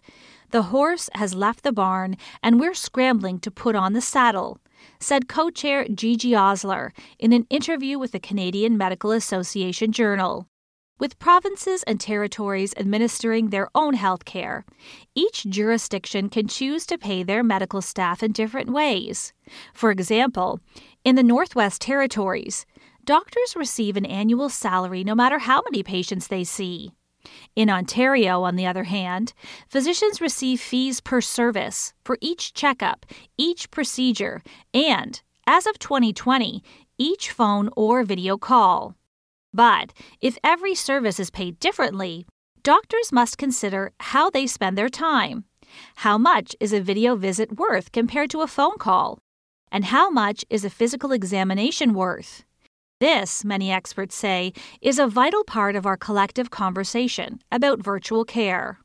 the 0.51 0.63
horse 0.63 1.10
has 1.15 1.34
left 1.34 1.63
the 1.63 1.73
barn 1.73 2.15
and 2.41 2.60
we're 2.60 2.73
scrambling 2.73 3.39
to 3.39 3.51
put 3.51 3.75
on 3.75 3.91
the 3.91 3.99
saddle, 3.99 4.60
said 5.00 5.28
co 5.28 5.50
chair 5.50 5.88
Gigi 5.88 6.36
Osler 6.36 6.93
in 7.19 7.34
an 7.34 7.45
interview 7.50 8.00
with 8.00 8.12
the 8.12 8.19
Canadian 8.19 8.78
Medical 8.78 9.12
Association 9.12 9.91
Journal. 9.91 10.48
With 10.98 11.19
provinces 11.19 11.84
and 11.84 12.00
territories 12.00 12.74
administering 12.78 13.50
their 13.50 13.67
own 13.76 13.95
health 13.95 14.24
care, 14.24 14.63
each 15.13 15.43
jurisdiction 15.43 16.30
can 16.30 16.48
choose 16.48 16.86
to 16.86 16.98
pay 16.98 17.21
their 17.21 17.43
medical 17.43 17.82
staff 17.82 18.24
in 18.24 18.32
different 18.32 18.69
ways. 18.69 19.34
For 19.74 19.91
example, 19.91 20.62
in 21.04 21.15
the 21.15 21.24
Northwest 21.24 21.82
Territories, 21.82 22.65
doctors 23.04 23.58
receive 23.58 23.98
an 23.98 24.06
annual 24.06 24.48
salary 24.48 25.04
no 25.04 25.15
matter 25.15 25.39
how 25.39 25.62
many 25.63 25.84
patients 25.84 26.28
they 26.28 26.45
see. 26.45 26.93
In 27.55 27.69
Ontario, 27.69 28.43
on 28.43 28.55
the 28.55 28.65
other 28.65 28.85
hand, 28.85 29.33
physicians 29.69 30.21
receive 30.21 30.61
fees 30.61 31.01
per 31.01 31.21
service 31.21 31.93
for 32.03 32.17
each 32.21 32.53
checkup, 32.53 33.05
each 33.38 33.69
procedure, 33.71 34.41
and, 34.73 35.21
as 35.45 35.65
of 35.67 35.79
2020, 35.79 36.63
each 36.97 37.31
phone 37.31 37.69
or 37.75 38.03
video 38.03 38.38
call. 38.38 38.95
But 39.53 39.93
if 40.21 40.38
every 40.43 40.75
service 40.75 41.19
is 41.19 41.29
paid 41.29 41.59
differently, 41.59 42.25
doctors 42.63 43.11
must 43.11 43.38
consider 43.38 43.91
how 43.99 44.29
they 44.29 44.47
spend 44.47 44.77
their 44.77 44.89
time. 44.89 45.45
How 45.97 46.17
much 46.17 46.55
is 46.59 46.73
a 46.73 46.81
video 46.81 47.15
visit 47.15 47.57
worth 47.57 47.91
compared 47.91 48.29
to 48.31 48.41
a 48.41 48.47
phone 48.47 48.77
call? 48.77 49.19
And 49.71 49.85
how 49.85 50.09
much 50.09 50.45
is 50.49 50.63
a 50.63 50.69
physical 50.69 51.11
examination 51.11 51.93
worth? 51.93 52.44
This, 53.01 53.43
many 53.43 53.73
experts 53.73 54.15
say, 54.15 54.53
is 54.81 54.99
a 54.99 55.08
vital 55.08 55.43
part 55.43 55.75
of 55.75 55.86
our 55.86 55.97
collective 55.97 56.49
conversation 56.49 57.41
about 57.51 57.84
virtual 57.84 58.23
care. 58.23 58.79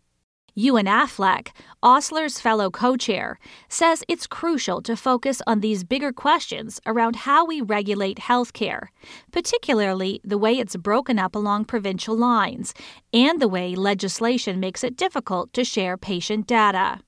Ewan 0.57 0.87
Affleck, 0.87 1.51
Osler's 1.81 2.41
fellow 2.41 2.71
co 2.73 2.97
chair, 2.97 3.39
says 3.69 4.03
it's 4.09 4.27
crucial 4.27 4.83
to 4.83 4.97
focus 4.97 5.41
on 5.47 5.61
these 5.61 5.85
bigger 5.85 6.13
questions 6.13 6.81
around 6.87 7.15
how 7.25 7.47
we 7.47 7.61
regulate 7.61 8.19
healthcare, 8.19 8.89
particularly 9.31 10.21
the 10.25 10.39
way 10.39 10.59
it's 10.59 10.75
broken 10.75 11.17
up 11.17 11.37
along 11.37 11.67
provincial 11.67 12.17
lines 12.17 12.75
and 13.13 13.41
the 13.41 13.47
way 13.47 13.77
legislation 13.77 14.59
makes 14.59 14.83
it 14.83 14.97
difficult 14.97 15.53
to 15.53 15.63
share 15.63 15.97
patient 15.97 16.49
data. 16.49 16.99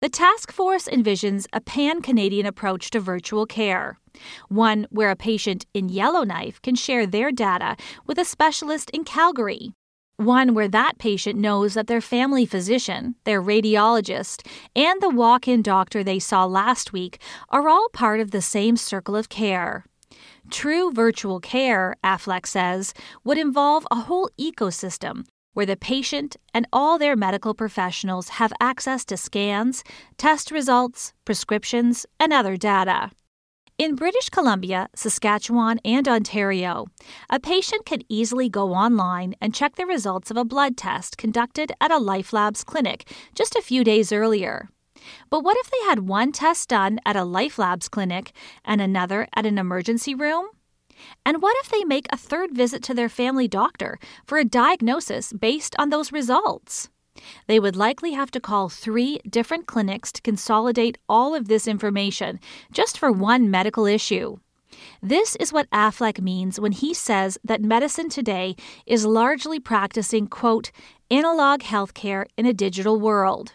The 0.00 0.08
task 0.10 0.52
force 0.52 0.86
envisions 0.86 1.46
a 1.52 1.60
pan 1.60 2.02
Canadian 2.02 2.44
approach 2.44 2.90
to 2.90 3.00
virtual 3.00 3.46
care, 3.46 3.98
one 4.48 4.86
where 4.90 5.10
a 5.10 5.16
patient 5.16 5.64
in 5.72 5.88
Yellowknife 5.88 6.60
can 6.60 6.74
share 6.74 7.06
their 7.06 7.32
data 7.32 7.76
with 8.06 8.18
a 8.18 8.24
specialist 8.24 8.90
in 8.90 9.04
Calgary, 9.04 9.72
one 10.16 10.54
where 10.54 10.68
that 10.68 10.98
patient 10.98 11.38
knows 11.38 11.74
that 11.74 11.86
their 11.86 12.00
family 12.00 12.44
physician, 12.44 13.14
their 13.24 13.42
radiologist, 13.42 14.46
and 14.76 15.00
the 15.00 15.10
walk 15.10 15.48
in 15.48 15.62
doctor 15.62 16.04
they 16.04 16.18
saw 16.18 16.44
last 16.44 16.92
week 16.92 17.18
are 17.48 17.68
all 17.68 17.88
part 17.88 18.20
of 18.20 18.30
the 18.30 18.42
same 18.42 18.76
circle 18.76 19.16
of 19.16 19.28
care. 19.28 19.86
True 20.50 20.92
virtual 20.92 21.40
care, 21.40 21.96
Affleck 22.04 22.46
says, 22.46 22.94
would 23.24 23.38
involve 23.38 23.86
a 23.90 24.00
whole 24.00 24.28
ecosystem 24.38 25.24
where 25.54 25.66
the 25.66 25.76
patient 25.76 26.36
and 26.52 26.68
all 26.72 26.98
their 26.98 27.16
medical 27.16 27.54
professionals 27.54 28.28
have 28.40 28.52
access 28.60 29.04
to 29.06 29.16
scans, 29.16 29.82
test 30.18 30.50
results, 30.50 31.14
prescriptions, 31.24 32.04
and 32.20 32.32
other 32.32 32.56
data. 32.56 33.10
In 33.76 33.96
British 33.96 34.28
Columbia, 34.28 34.88
Saskatchewan, 34.94 35.80
and 35.84 36.06
Ontario, 36.06 36.86
a 37.28 37.40
patient 37.40 37.84
can 37.84 38.02
easily 38.08 38.48
go 38.48 38.72
online 38.72 39.34
and 39.40 39.52
check 39.52 39.74
the 39.74 39.84
results 39.84 40.30
of 40.30 40.36
a 40.36 40.44
blood 40.44 40.76
test 40.76 41.18
conducted 41.18 41.72
at 41.80 41.90
a 41.90 41.98
LifeLabs 41.98 42.64
clinic 42.64 43.10
just 43.34 43.56
a 43.56 43.62
few 43.62 43.82
days 43.82 44.12
earlier. 44.12 44.68
But 45.28 45.42
what 45.42 45.56
if 45.56 45.70
they 45.70 45.88
had 45.88 46.06
one 46.06 46.30
test 46.30 46.68
done 46.68 47.00
at 47.04 47.16
a 47.16 47.20
LifeLabs 47.20 47.90
clinic 47.90 48.30
and 48.64 48.80
another 48.80 49.26
at 49.34 49.44
an 49.44 49.58
emergency 49.58 50.14
room? 50.14 50.46
And 51.24 51.42
what 51.42 51.56
if 51.60 51.68
they 51.68 51.84
make 51.84 52.06
a 52.10 52.16
third 52.16 52.52
visit 52.52 52.82
to 52.84 52.94
their 52.94 53.08
family 53.08 53.48
doctor 53.48 53.98
for 54.26 54.38
a 54.38 54.44
diagnosis 54.44 55.32
based 55.32 55.74
on 55.78 55.90
those 55.90 56.12
results? 56.12 56.88
They 57.46 57.60
would 57.60 57.76
likely 57.76 58.12
have 58.12 58.30
to 58.32 58.40
call 58.40 58.68
three 58.68 59.20
different 59.28 59.66
clinics 59.66 60.10
to 60.12 60.22
consolidate 60.22 60.98
all 61.08 61.34
of 61.34 61.48
this 61.48 61.68
information 61.68 62.40
just 62.72 62.98
for 62.98 63.12
one 63.12 63.50
medical 63.50 63.86
issue. 63.86 64.38
This 65.02 65.36
is 65.36 65.52
what 65.52 65.70
Affleck 65.70 66.20
means 66.20 66.58
when 66.58 66.72
he 66.72 66.94
says 66.94 67.38
that 67.44 67.62
medicine 67.62 68.08
today 68.08 68.56
is 68.86 69.06
largely 69.06 69.60
practicing, 69.60 70.26
quote, 70.26 70.72
analog 71.10 71.60
healthcare 71.60 72.26
in 72.36 72.46
a 72.46 72.52
digital 72.52 72.98
world. 72.98 73.52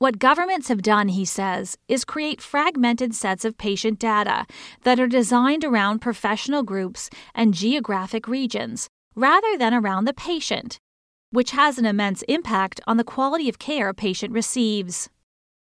What 0.00 0.18
governments 0.18 0.68
have 0.68 0.80
done, 0.80 1.08
he 1.08 1.26
says, 1.26 1.76
is 1.86 2.06
create 2.06 2.40
fragmented 2.40 3.14
sets 3.14 3.44
of 3.44 3.58
patient 3.58 3.98
data 3.98 4.46
that 4.82 4.98
are 4.98 5.06
designed 5.06 5.62
around 5.62 5.98
professional 5.98 6.62
groups 6.62 7.10
and 7.34 7.52
geographic 7.52 8.26
regions 8.26 8.88
rather 9.14 9.58
than 9.58 9.74
around 9.74 10.06
the 10.06 10.14
patient, 10.14 10.78
which 11.32 11.50
has 11.50 11.76
an 11.76 11.84
immense 11.84 12.22
impact 12.22 12.80
on 12.86 12.96
the 12.96 13.04
quality 13.04 13.46
of 13.46 13.58
care 13.58 13.90
a 13.90 13.94
patient 13.94 14.32
receives. 14.32 15.10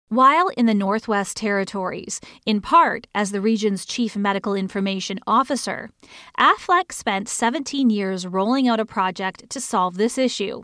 While 0.09 0.51
in 0.57 0.67
the 0.67 0.75
Northwest 0.75 1.37
Territories, 1.37 2.21
in 2.45 2.61
part 2.61 3.09
as 3.13 3.33
the 3.33 3.41
region's 3.41 3.85
chief 3.85 4.17
medical 4.17 4.55
information 4.55 5.19
officer, 5.27 5.91
Affleck 6.39 6.93
spent 6.93 7.29
17 7.29 7.91
years 7.91 8.25
rolling 8.25 8.69
out 8.69 8.79
a 8.79 8.87
project 8.87 9.51
to 9.51 9.61
solve 9.61 9.97
this 9.97 10.17
issue 10.17 10.63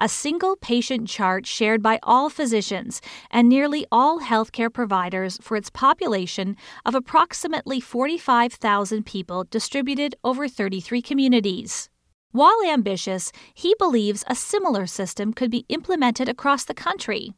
a 0.00 0.08
single 0.08 0.54
patient 0.54 1.08
chart 1.08 1.44
shared 1.44 1.82
by 1.82 1.98
all 2.04 2.30
physicians 2.30 3.00
and 3.32 3.48
nearly 3.48 3.84
all 3.90 4.20
healthcare 4.20 4.72
providers 4.72 5.40
for 5.42 5.56
its 5.56 5.70
population 5.70 6.56
of 6.86 6.94
approximately 6.94 7.80
45,000 7.80 9.04
people 9.04 9.42
distributed 9.50 10.14
over 10.22 10.46
33 10.46 11.02
communities. 11.02 11.90
While 12.30 12.62
ambitious, 12.64 13.32
he 13.54 13.74
believes 13.76 14.22
a 14.28 14.36
similar 14.36 14.86
system 14.86 15.32
could 15.32 15.50
be 15.50 15.66
implemented 15.68 16.28
across 16.28 16.64
the 16.64 16.74
country. 16.74 17.34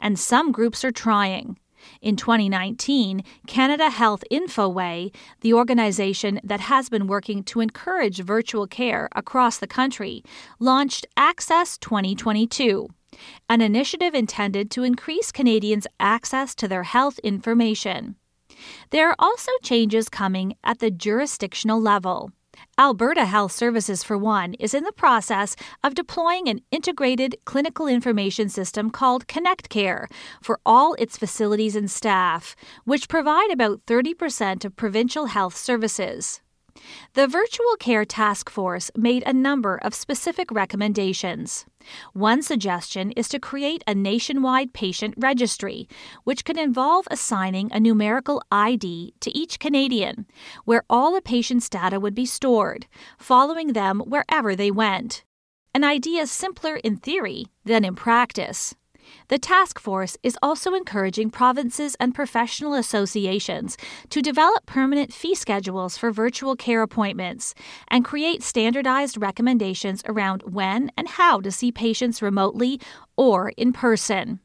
And 0.00 0.18
some 0.18 0.52
groups 0.52 0.84
are 0.84 0.92
trying. 0.92 1.58
In 2.00 2.16
2019, 2.16 3.22
Canada 3.46 3.90
Health 3.90 4.24
Infoway, 4.30 5.14
the 5.40 5.54
organization 5.54 6.40
that 6.42 6.60
has 6.60 6.88
been 6.88 7.06
working 7.06 7.42
to 7.44 7.60
encourage 7.60 8.18
virtual 8.20 8.66
care 8.66 9.08
across 9.14 9.58
the 9.58 9.66
country, 9.66 10.22
launched 10.58 11.06
Access 11.16 11.78
2022, 11.78 12.88
an 13.48 13.60
initiative 13.60 14.14
intended 14.14 14.70
to 14.72 14.82
increase 14.82 15.32
Canadians' 15.32 15.86
access 16.00 16.54
to 16.56 16.68
their 16.68 16.82
health 16.82 17.18
information. 17.20 18.16
There 18.90 19.08
are 19.08 19.16
also 19.18 19.52
changes 19.62 20.08
coming 20.08 20.54
at 20.64 20.78
the 20.78 20.90
jurisdictional 20.90 21.80
level. 21.80 22.32
Alberta 22.78 23.24
Health 23.24 23.52
Services, 23.52 24.02
for 24.02 24.16
one, 24.16 24.54
is 24.54 24.74
in 24.74 24.84
the 24.84 24.92
process 24.92 25.56
of 25.82 25.94
deploying 25.94 26.48
an 26.48 26.60
integrated 26.70 27.36
clinical 27.44 27.86
information 27.86 28.48
system 28.48 28.90
called 28.90 29.26
ConnectCare 29.26 30.06
for 30.42 30.60
all 30.64 30.94
its 30.94 31.16
facilities 31.16 31.76
and 31.76 31.90
staff, 31.90 32.54
which 32.84 33.08
provide 33.08 33.50
about 33.50 33.84
30% 33.86 34.64
of 34.64 34.76
provincial 34.76 35.26
health 35.26 35.56
services. 35.56 36.40
The 37.14 37.26
Virtual 37.26 37.76
Care 37.78 38.04
Task 38.04 38.50
Force 38.50 38.90
made 38.96 39.22
a 39.24 39.32
number 39.32 39.76
of 39.76 39.94
specific 39.94 40.50
recommendations. 40.50 41.66
One 42.12 42.42
suggestion 42.42 43.12
is 43.12 43.28
to 43.28 43.38
create 43.38 43.84
a 43.86 43.94
nationwide 43.94 44.72
patient 44.72 45.14
registry, 45.16 45.88
which 46.24 46.44
could 46.44 46.58
involve 46.58 47.06
assigning 47.10 47.70
a 47.72 47.80
numerical 47.80 48.42
ID 48.50 49.14
to 49.20 49.38
each 49.38 49.58
Canadian, 49.58 50.26
where 50.64 50.84
all 50.90 51.16
a 51.16 51.20
patient's 51.20 51.68
data 51.68 52.00
would 52.00 52.14
be 52.14 52.26
stored, 52.26 52.86
following 53.18 53.72
them 53.72 54.00
wherever 54.00 54.56
they 54.56 54.70
went. 54.70 55.24
An 55.74 55.84
idea 55.84 56.26
simpler 56.26 56.76
in 56.76 56.96
theory 56.96 57.46
than 57.64 57.84
in 57.84 57.94
practice. 57.94 58.74
The 59.28 59.38
task 59.38 59.78
force 59.78 60.16
is 60.22 60.38
also 60.42 60.74
encouraging 60.74 61.30
provinces 61.30 61.96
and 61.98 62.14
professional 62.14 62.74
associations 62.74 63.76
to 64.10 64.22
develop 64.22 64.66
permanent 64.66 65.12
fee 65.12 65.34
schedules 65.34 65.96
for 65.96 66.10
virtual 66.10 66.56
care 66.56 66.82
appointments 66.82 67.54
and 67.88 68.04
create 68.04 68.42
standardized 68.42 69.20
recommendations 69.20 70.02
around 70.06 70.42
when 70.42 70.90
and 70.96 71.08
how 71.08 71.40
to 71.40 71.50
see 71.50 71.72
patients 71.72 72.22
remotely 72.22 72.80
or 73.16 73.50
in 73.56 73.72
person. 73.72 74.40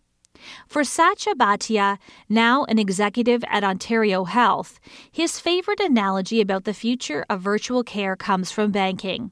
For 0.67 0.83
Sacha 0.83 1.35
Bhatia, 1.35 1.97
now 2.27 2.63
an 2.65 2.79
executive 2.79 3.43
at 3.47 3.63
Ontario 3.63 4.23
Health, 4.23 4.79
his 5.11 5.39
favorite 5.39 5.79
analogy 5.79 6.41
about 6.41 6.63
the 6.63 6.73
future 6.73 7.25
of 7.29 7.41
virtual 7.41 7.83
care 7.83 8.15
comes 8.15 8.51
from 8.51 8.71
banking. 8.71 9.31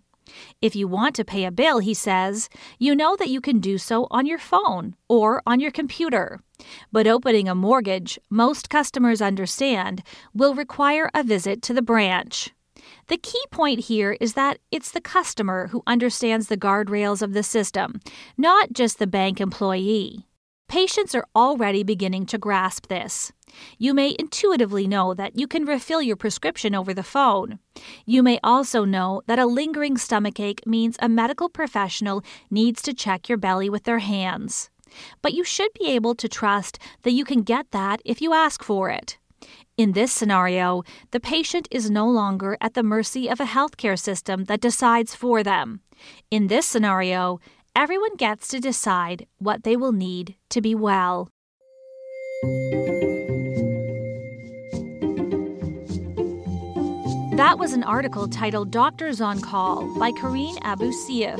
If 0.61 0.75
you 0.75 0.87
want 0.87 1.15
to 1.15 1.25
pay 1.25 1.45
a 1.45 1.51
bill, 1.51 1.79
he 1.79 1.93
says, 1.93 2.49
you 2.77 2.95
know 2.95 3.15
that 3.15 3.29
you 3.29 3.41
can 3.41 3.59
do 3.59 3.77
so 3.77 4.07
on 4.11 4.25
your 4.25 4.37
phone 4.37 4.95
or 5.07 5.41
on 5.45 5.59
your 5.59 5.71
computer. 5.71 6.39
But 6.91 7.07
opening 7.07 7.47
a 7.47 7.55
mortgage, 7.55 8.19
most 8.29 8.69
customers 8.69 9.21
understand, 9.21 10.03
will 10.33 10.55
require 10.55 11.09
a 11.13 11.23
visit 11.23 11.61
to 11.63 11.73
the 11.73 11.81
branch. 11.81 12.51
The 13.07 13.17
key 13.17 13.41
point 13.51 13.81
here 13.81 14.17
is 14.21 14.33
that 14.33 14.59
it's 14.71 14.91
the 14.91 15.01
customer 15.01 15.67
who 15.67 15.83
understands 15.87 16.47
the 16.47 16.57
guardrails 16.57 17.21
of 17.21 17.33
the 17.33 17.43
system, 17.43 17.99
not 18.37 18.71
just 18.73 18.99
the 18.99 19.07
bank 19.07 19.41
employee. 19.41 20.28
Patients 20.69 21.15
are 21.15 21.25
already 21.35 21.81
beginning 21.81 22.27
to 22.27 22.37
grasp 22.37 22.89
this. 22.89 23.31
You 23.79 23.91
may 23.95 24.15
intuitively 24.19 24.87
know 24.87 25.15
that 25.15 25.35
you 25.35 25.47
can 25.47 25.65
refill 25.65 25.99
your 25.99 26.15
prescription 26.15 26.75
over 26.75 26.93
the 26.93 27.01
phone. 27.01 27.57
You 28.05 28.21
may 28.21 28.39
also 28.43 28.85
know 28.85 29.23
that 29.25 29.39
a 29.39 29.47
lingering 29.47 29.97
stomachache 29.97 30.67
means 30.67 30.95
a 30.99 31.09
medical 31.09 31.49
professional 31.49 32.23
needs 32.51 32.83
to 32.83 32.93
check 32.93 33.27
your 33.27 33.39
belly 33.39 33.67
with 33.67 33.85
their 33.85 33.97
hands. 33.97 34.69
But 35.23 35.33
you 35.33 35.43
should 35.43 35.71
be 35.73 35.87
able 35.87 36.13
to 36.13 36.29
trust 36.29 36.77
that 37.01 37.13
you 37.13 37.25
can 37.25 37.41
get 37.41 37.71
that 37.71 37.99
if 38.05 38.21
you 38.21 38.33
ask 38.33 38.61
for 38.61 38.91
it. 38.91 39.17
In 39.75 39.93
this 39.93 40.11
scenario, 40.11 40.83
the 41.09 41.19
patient 41.19 41.67
is 41.71 41.89
no 41.89 42.07
longer 42.07 42.57
at 42.61 42.75
the 42.75 42.83
mercy 42.83 43.27
of 43.27 43.39
a 43.39 43.45
healthcare 43.45 43.97
system 43.97 44.43
that 44.43 44.61
decides 44.61 45.15
for 45.15 45.41
them. 45.41 45.81
In 46.29 46.47
this 46.47 46.67
scenario, 46.67 47.39
everyone 47.79 48.13
gets 48.17 48.49
to 48.49 48.59
decide 48.59 49.25
what 49.37 49.63
they 49.63 49.77
will 49.77 49.93
need 49.93 50.35
to 50.49 50.59
be 50.59 50.75
well. 50.75 51.29
That 57.37 57.55
was 57.57 57.71
an 57.71 57.83
article 57.83 58.27
titled 58.27 58.69
Doctors 58.69 59.21
on 59.21 59.39
Call 59.39 59.97
by 59.97 60.11
Karine 60.11 60.57
Abouseif. 60.57 61.39